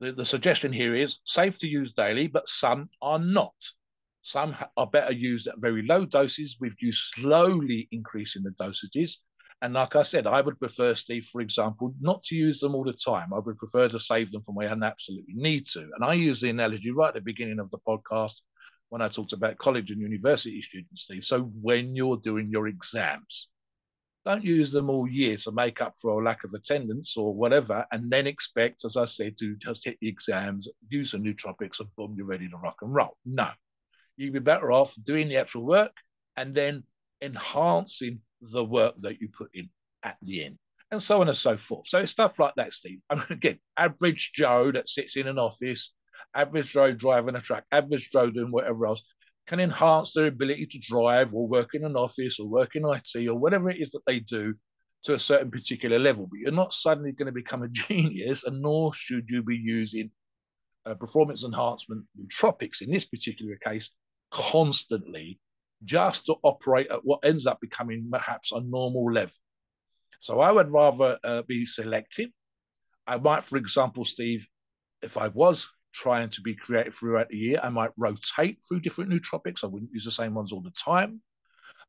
the, 0.00 0.12
the 0.12 0.24
suggestion 0.24 0.72
here 0.72 0.94
is 0.94 1.18
safe 1.24 1.58
to 1.58 1.68
use 1.68 1.92
daily, 1.92 2.28
but 2.28 2.48
some 2.48 2.88
are 3.00 3.18
not. 3.18 3.54
Some 4.22 4.56
are 4.76 4.86
better 4.86 5.12
used 5.12 5.48
at 5.48 5.60
very 5.60 5.82
low 5.82 6.04
doses 6.04 6.56
with 6.60 6.76
you 6.80 6.92
slowly 6.92 7.88
increasing 7.90 8.42
the 8.44 8.50
dosages. 8.50 9.18
And 9.62 9.74
like 9.74 9.94
I 9.94 10.02
said, 10.02 10.26
I 10.26 10.40
would 10.40 10.58
prefer, 10.58 10.92
Steve, 10.92 11.24
for 11.26 11.40
example, 11.40 11.94
not 12.00 12.24
to 12.24 12.34
use 12.34 12.58
them 12.58 12.74
all 12.74 12.82
the 12.82 12.92
time. 12.92 13.32
I 13.32 13.38
would 13.38 13.56
prefer 13.56 13.88
to 13.88 13.98
save 13.98 14.32
them 14.32 14.42
from 14.42 14.56
where 14.56 14.68
I 14.68 14.72
absolutely 14.72 15.34
need 15.34 15.66
to. 15.66 15.88
And 15.94 16.04
I 16.04 16.14
use 16.14 16.40
the 16.40 16.50
analogy 16.50 16.90
right 16.90 17.08
at 17.08 17.14
the 17.14 17.20
beginning 17.20 17.60
of 17.60 17.70
the 17.70 17.78
podcast 17.86 18.40
when 18.88 19.02
I 19.02 19.06
talked 19.08 19.32
about 19.32 19.58
college 19.58 19.92
and 19.92 20.00
university 20.00 20.60
students, 20.62 21.02
Steve. 21.02 21.22
So 21.22 21.42
when 21.60 21.94
you're 21.94 22.16
doing 22.16 22.50
your 22.50 22.66
exams, 22.66 23.50
don't 24.26 24.44
use 24.44 24.72
them 24.72 24.90
all 24.90 25.08
year 25.08 25.36
to 25.36 25.52
make 25.52 25.80
up 25.80 25.94
for 25.96 26.20
a 26.20 26.24
lack 26.24 26.42
of 26.42 26.52
attendance 26.54 27.16
or 27.16 27.32
whatever, 27.32 27.86
and 27.92 28.10
then 28.10 28.26
expect, 28.26 28.84
as 28.84 28.96
I 28.96 29.04
said, 29.04 29.36
to 29.38 29.54
just 29.56 29.84
hit 29.84 29.96
the 30.00 30.08
exams, 30.08 30.68
use 30.88 31.12
the 31.12 31.18
nootropics, 31.18 31.78
and 31.78 31.88
boom, 31.96 32.14
you're 32.16 32.26
ready 32.26 32.48
to 32.48 32.56
rock 32.56 32.78
and 32.82 32.92
roll. 32.92 33.16
No, 33.24 33.48
you'd 34.16 34.32
be 34.32 34.40
better 34.40 34.72
off 34.72 34.96
doing 35.04 35.28
the 35.28 35.36
actual 35.36 35.64
work 35.64 35.94
and 36.36 36.52
then 36.52 36.82
enhancing 37.20 38.20
the 38.42 38.64
work 38.64 38.94
that 38.98 39.20
you 39.20 39.28
put 39.28 39.50
in 39.54 39.70
at 40.02 40.16
the 40.22 40.44
end, 40.44 40.58
and 40.90 41.02
so 41.02 41.20
on 41.20 41.28
and 41.28 41.36
so 41.36 41.56
forth. 41.56 41.86
So 41.86 41.98
it's 42.00 42.12
stuff 42.12 42.38
like 42.38 42.54
that, 42.56 42.74
Steve. 42.74 43.00
I 43.10 43.14
mean, 43.14 43.26
again, 43.30 43.58
average 43.76 44.32
Joe 44.34 44.72
that 44.72 44.88
sits 44.88 45.16
in 45.16 45.28
an 45.28 45.38
office, 45.38 45.92
average 46.34 46.72
Joe 46.72 46.92
driving 46.92 47.36
a 47.36 47.40
truck, 47.40 47.64
average 47.70 48.10
Joe 48.10 48.30
doing 48.30 48.50
whatever 48.50 48.86
else 48.86 49.02
can 49.46 49.60
enhance 49.60 50.12
their 50.12 50.26
ability 50.26 50.66
to 50.66 50.78
drive 50.78 51.34
or 51.34 51.48
work 51.48 51.74
in 51.74 51.84
an 51.84 51.96
office 51.96 52.38
or 52.38 52.48
work 52.48 52.76
in 52.76 52.84
IT 52.84 53.28
or 53.28 53.34
whatever 53.34 53.70
it 53.70 53.78
is 53.78 53.90
that 53.90 54.04
they 54.06 54.20
do 54.20 54.54
to 55.04 55.14
a 55.14 55.18
certain 55.18 55.50
particular 55.50 55.98
level. 55.98 56.26
But 56.26 56.38
you're 56.40 56.52
not 56.52 56.72
suddenly 56.72 57.12
going 57.12 57.26
to 57.26 57.32
become 57.32 57.62
a 57.62 57.68
genius, 57.72 58.44
and 58.44 58.62
nor 58.62 58.94
should 58.94 59.28
you 59.28 59.42
be 59.42 59.56
using 59.56 60.10
uh, 60.86 60.94
performance 60.94 61.44
enhancement 61.44 62.04
nootropics 62.18 62.82
in 62.82 62.90
this 62.90 63.04
particular 63.04 63.56
case 63.56 63.90
constantly 64.32 65.38
just 65.84 66.26
to 66.26 66.36
operate 66.42 66.90
at 66.90 67.04
what 67.04 67.24
ends 67.24 67.46
up 67.46 67.60
becoming 67.60 68.08
perhaps 68.10 68.52
a 68.52 68.60
normal 68.60 69.12
level. 69.12 69.34
So 70.18 70.40
I 70.40 70.52
would 70.52 70.72
rather 70.72 71.18
uh, 71.24 71.42
be 71.42 71.66
selective. 71.66 72.30
I 73.06 73.18
might, 73.18 73.42
for 73.42 73.56
example, 73.56 74.04
Steve, 74.04 74.46
if 75.02 75.16
I 75.16 75.28
was 75.28 75.68
trying 75.92 76.30
to 76.30 76.40
be 76.40 76.54
creative 76.54 76.94
throughout 76.94 77.28
the 77.28 77.36
year, 77.36 77.60
I 77.62 77.68
might 77.68 77.90
rotate 77.96 78.58
through 78.66 78.80
different 78.80 79.10
nootropics. 79.10 79.64
I 79.64 79.66
wouldn't 79.66 79.92
use 79.92 80.04
the 80.04 80.10
same 80.10 80.34
ones 80.34 80.52
all 80.52 80.62
the 80.62 80.70
time. 80.70 81.20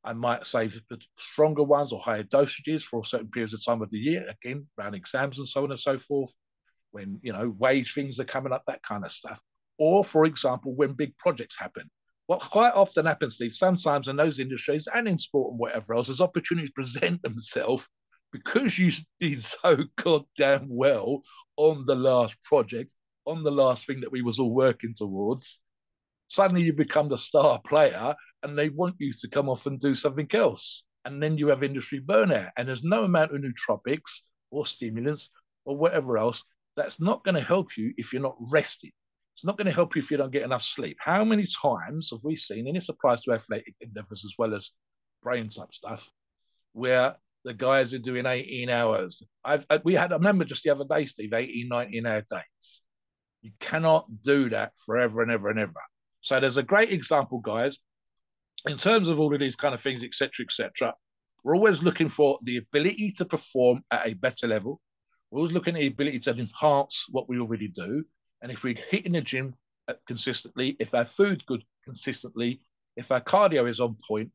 I 0.03 0.13
might 0.13 0.45
save 0.45 0.81
stronger 1.15 1.63
ones 1.63 1.93
or 1.93 1.99
higher 1.99 2.23
dosages 2.23 2.83
for 2.83 3.05
certain 3.05 3.29
periods 3.29 3.53
of 3.53 3.63
time 3.63 3.81
of 3.81 3.89
the 3.89 3.99
year, 3.99 4.25
again, 4.27 4.67
around 4.77 4.95
exams 4.95 5.39
and 5.39 5.47
so 5.47 5.63
on 5.63 5.71
and 5.71 5.79
so 5.79 5.97
forth, 5.97 6.33
when, 6.91 7.19
you 7.21 7.31
know, 7.31 7.55
wage 7.57 7.93
things 7.93 8.19
are 8.19 8.25
coming 8.25 8.51
up, 8.51 8.63
that 8.67 8.83
kind 8.83 9.05
of 9.05 9.11
stuff. 9.11 9.41
Or, 9.77 10.03
for 10.03 10.25
example, 10.25 10.75
when 10.75 10.93
big 10.93 11.17
projects 11.17 11.57
happen 11.57 11.89
what 12.27 12.39
quite 12.39 12.73
often 12.73 13.05
happens, 13.05 13.35
Steve, 13.35 13.53
sometimes 13.53 14.07
in 14.07 14.15
those 14.15 14.39
industries 14.39 14.87
and 14.93 15.07
in 15.07 15.17
sport 15.17 15.51
and 15.51 15.59
whatever 15.59 15.93
else, 15.93 16.09
as 16.09 16.21
opportunities 16.21 16.71
present 16.71 17.21
themselves 17.21 17.87
because 18.31 18.77
you 18.77 18.91
did 19.19 19.41
so 19.41 19.77
goddamn 19.95 20.67
well 20.69 21.21
on 21.57 21.85
the 21.85 21.95
last 21.95 22.41
project, 22.43 22.93
on 23.25 23.43
the 23.43 23.51
last 23.51 23.85
thing 23.85 24.01
that 24.01 24.11
we 24.11 24.21
was 24.21 24.39
all 24.39 24.53
working 24.53 24.93
towards, 24.95 25.59
suddenly 26.27 26.63
you 26.63 26.73
become 26.73 27.07
the 27.07 27.17
star 27.17 27.61
player 27.65 28.15
and 28.41 28.57
they 28.57 28.69
want 28.69 28.95
you 28.99 29.13
to 29.13 29.29
come 29.29 29.49
off 29.49 29.65
and 29.65 29.79
do 29.79 29.93
something 29.95 30.27
else. 30.33 30.83
And 31.05 31.21
then 31.21 31.37
you 31.37 31.47
have 31.49 31.63
industry 31.63 31.99
burnout. 31.99 32.51
And 32.57 32.67
there's 32.67 32.83
no 32.83 33.03
amount 33.03 33.35
of 33.35 33.41
nootropics 33.41 34.21
or 34.51 34.65
stimulants 34.65 35.29
or 35.65 35.77
whatever 35.77 36.17
else 36.17 36.43
that's 36.75 36.99
not 36.99 37.23
going 37.23 37.35
to 37.35 37.41
help 37.41 37.77
you 37.77 37.93
if 37.97 38.13
you're 38.13 38.21
not 38.21 38.37
rested. 38.39 38.91
It's 39.35 39.45
not 39.45 39.57
going 39.57 39.65
to 39.65 39.73
help 39.73 39.95
you 39.95 39.99
if 39.99 40.11
you 40.11 40.17
don't 40.17 40.31
get 40.31 40.43
enough 40.43 40.61
sleep. 40.61 40.97
How 40.99 41.25
many 41.25 41.45
times 41.45 42.11
have 42.11 42.23
we 42.23 42.35
seen, 42.35 42.67
and 42.67 42.77
it 42.77 42.89
applies 42.89 43.21
to 43.23 43.33
athletic 43.33 43.75
endeavors 43.81 44.23
as 44.23 44.35
well 44.37 44.53
as 44.53 44.71
brain 45.23 45.49
type 45.49 45.73
stuff, 45.73 46.09
where 46.73 47.15
the 47.43 47.53
guys 47.53 47.93
are 47.93 47.99
doing 47.99 48.25
18 48.25 48.69
hours? 48.69 49.23
I've, 49.43 49.65
uh, 49.69 49.79
we 49.83 49.95
had, 49.95 50.11
I 50.13 50.17
remember 50.17 50.45
just 50.45 50.63
the 50.63 50.69
other 50.69 50.85
day, 50.85 51.05
Steve, 51.05 51.33
18, 51.33 51.67
19 51.67 52.05
hour 52.05 52.21
days. 52.29 52.81
You 53.41 53.51
cannot 53.59 54.05
do 54.21 54.49
that 54.49 54.73
forever 54.85 55.21
and 55.21 55.31
ever 55.31 55.49
and 55.49 55.59
ever. 55.59 55.81
So 56.21 56.39
there's 56.39 56.57
a 56.57 56.63
great 56.63 56.91
example, 56.91 57.39
guys, 57.39 57.79
in 58.69 58.77
terms 58.77 59.09
of 59.09 59.19
all 59.19 59.33
of 59.33 59.39
these 59.39 59.57
kind 59.57 59.73
of 59.73 59.81
things, 59.81 60.03
etc., 60.03 60.45
etc. 60.45 60.93
We're 61.43 61.55
always 61.55 61.83
looking 61.83 62.07
for 62.07 62.39
the 62.43 62.57
ability 62.57 63.11
to 63.17 63.25
perform 63.25 63.83
at 63.91 64.07
a 64.07 64.13
better 64.13 64.47
level. 64.47 64.79
We're 65.29 65.39
always 65.39 65.51
looking 65.51 65.75
at 65.75 65.81
the 65.81 65.87
ability 65.87 66.19
to 66.19 66.31
enhance 66.31 67.07
what 67.09 67.27
we 67.27 67.39
already 67.39 67.67
do. 67.67 68.05
And 68.43 68.51
if 68.51 68.63
we're 68.63 68.75
hitting 68.75 69.13
the 69.13 69.21
gym 69.21 69.55
uh, 69.87 69.93
consistently, 70.05 70.75
if 70.79 70.93
our 70.93 71.05
food's 71.05 71.45
good 71.45 71.63
consistently, 71.85 72.59
if 72.97 73.11
our 73.11 73.21
cardio 73.21 73.67
is 73.67 73.79
on 73.79 73.95
point, 74.07 74.31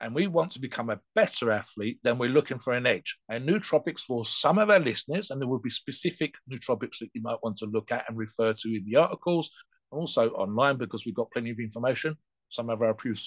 and 0.00 0.14
we 0.14 0.26
want 0.26 0.52
to 0.52 0.60
become 0.60 0.90
a 0.90 1.00
better 1.14 1.50
athlete, 1.50 1.98
then 2.02 2.18
we're 2.18 2.30
looking 2.30 2.58
for 2.58 2.72
an 2.72 2.86
edge. 2.86 3.18
And 3.28 3.48
nootropics 3.48 4.00
for 4.00 4.24
some 4.24 4.58
of 4.58 4.70
our 4.70 4.80
listeners, 4.80 5.30
and 5.30 5.40
there 5.40 5.48
will 5.48 5.60
be 5.60 5.70
specific 5.70 6.34
nootropics 6.50 6.98
that 7.00 7.10
you 7.14 7.22
might 7.22 7.42
want 7.42 7.58
to 7.58 7.66
look 7.66 7.92
at 7.92 8.08
and 8.08 8.16
refer 8.16 8.52
to 8.52 8.68
in 8.68 8.84
the 8.84 8.96
articles, 8.96 9.50
and 9.90 10.00
also 10.00 10.30
online 10.30 10.76
because 10.76 11.04
we've 11.04 11.14
got 11.14 11.30
plenty 11.30 11.50
of 11.50 11.58
information. 11.58 12.16
Some 12.48 12.70
of 12.70 12.80
our 12.82 12.90
approved 12.90 13.22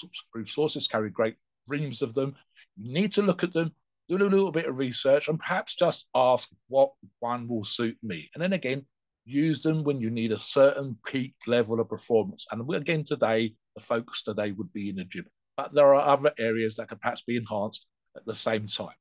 sources 0.45 0.87
carry 0.87 1.09
great 1.09 1.35
reams 1.67 2.01
of 2.01 2.13
them. 2.13 2.35
You 2.77 2.93
need 2.93 3.13
to 3.13 3.21
look 3.21 3.43
at 3.43 3.53
them, 3.53 3.73
do 4.09 4.17
a 4.17 4.19
little 4.19 4.51
bit 4.51 4.67
of 4.67 4.77
research, 4.77 5.29
and 5.29 5.39
perhaps 5.39 5.75
just 5.75 6.07
ask 6.13 6.49
what 6.67 6.91
one 7.19 7.47
will 7.47 7.63
suit 7.63 7.97
me. 8.03 8.29
And 8.33 8.43
then 8.43 8.53
again, 8.53 8.85
use 9.25 9.61
them 9.61 9.83
when 9.83 9.99
you 9.99 10.09
need 10.09 10.31
a 10.31 10.37
certain 10.37 10.97
peak 11.05 11.33
level 11.47 11.79
of 11.79 11.89
performance. 11.89 12.45
And 12.51 12.73
again, 12.73 13.03
today, 13.03 13.55
the 13.75 13.81
focus 13.81 14.23
today 14.23 14.51
would 14.51 14.71
be 14.71 14.89
in 14.89 14.95
the 14.95 15.03
gym. 15.03 15.25
But 15.57 15.73
there 15.73 15.93
are 15.95 16.07
other 16.07 16.31
areas 16.37 16.75
that 16.75 16.89
can 16.89 16.99
perhaps 16.99 17.23
be 17.23 17.37
enhanced 17.37 17.87
at 18.15 18.25
the 18.25 18.35
same 18.35 18.67
time. 18.67 18.95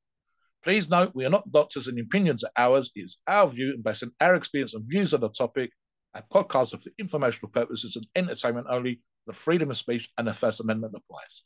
Please 0.62 0.88
note, 0.88 1.14
we 1.14 1.26
are 1.26 1.30
not 1.30 1.52
doctors 1.52 1.88
and 1.88 1.98
opinions 1.98 2.42
are 2.42 2.50
ours. 2.56 2.90
It 2.96 3.00
is 3.02 3.18
our 3.26 3.46
view 3.46 3.74
and 3.74 3.84
based 3.84 4.02
on 4.02 4.12
our 4.20 4.34
experience 4.34 4.74
and 4.74 4.88
views 4.88 5.12
on 5.12 5.20
the 5.20 5.28
topic. 5.28 5.70
Our 6.14 6.24
podcast 6.32 6.74
are 6.74 6.78
for 6.78 6.90
informational 6.98 7.50
purposes 7.50 7.96
and 7.96 8.06
entertainment 8.14 8.68
only. 8.70 9.02
The 9.26 9.32
freedom 9.32 9.70
of 9.70 9.76
speech 9.76 10.10
and 10.16 10.26
the 10.26 10.32
First 10.32 10.60
Amendment 10.60 10.94
applies. 10.96 11.44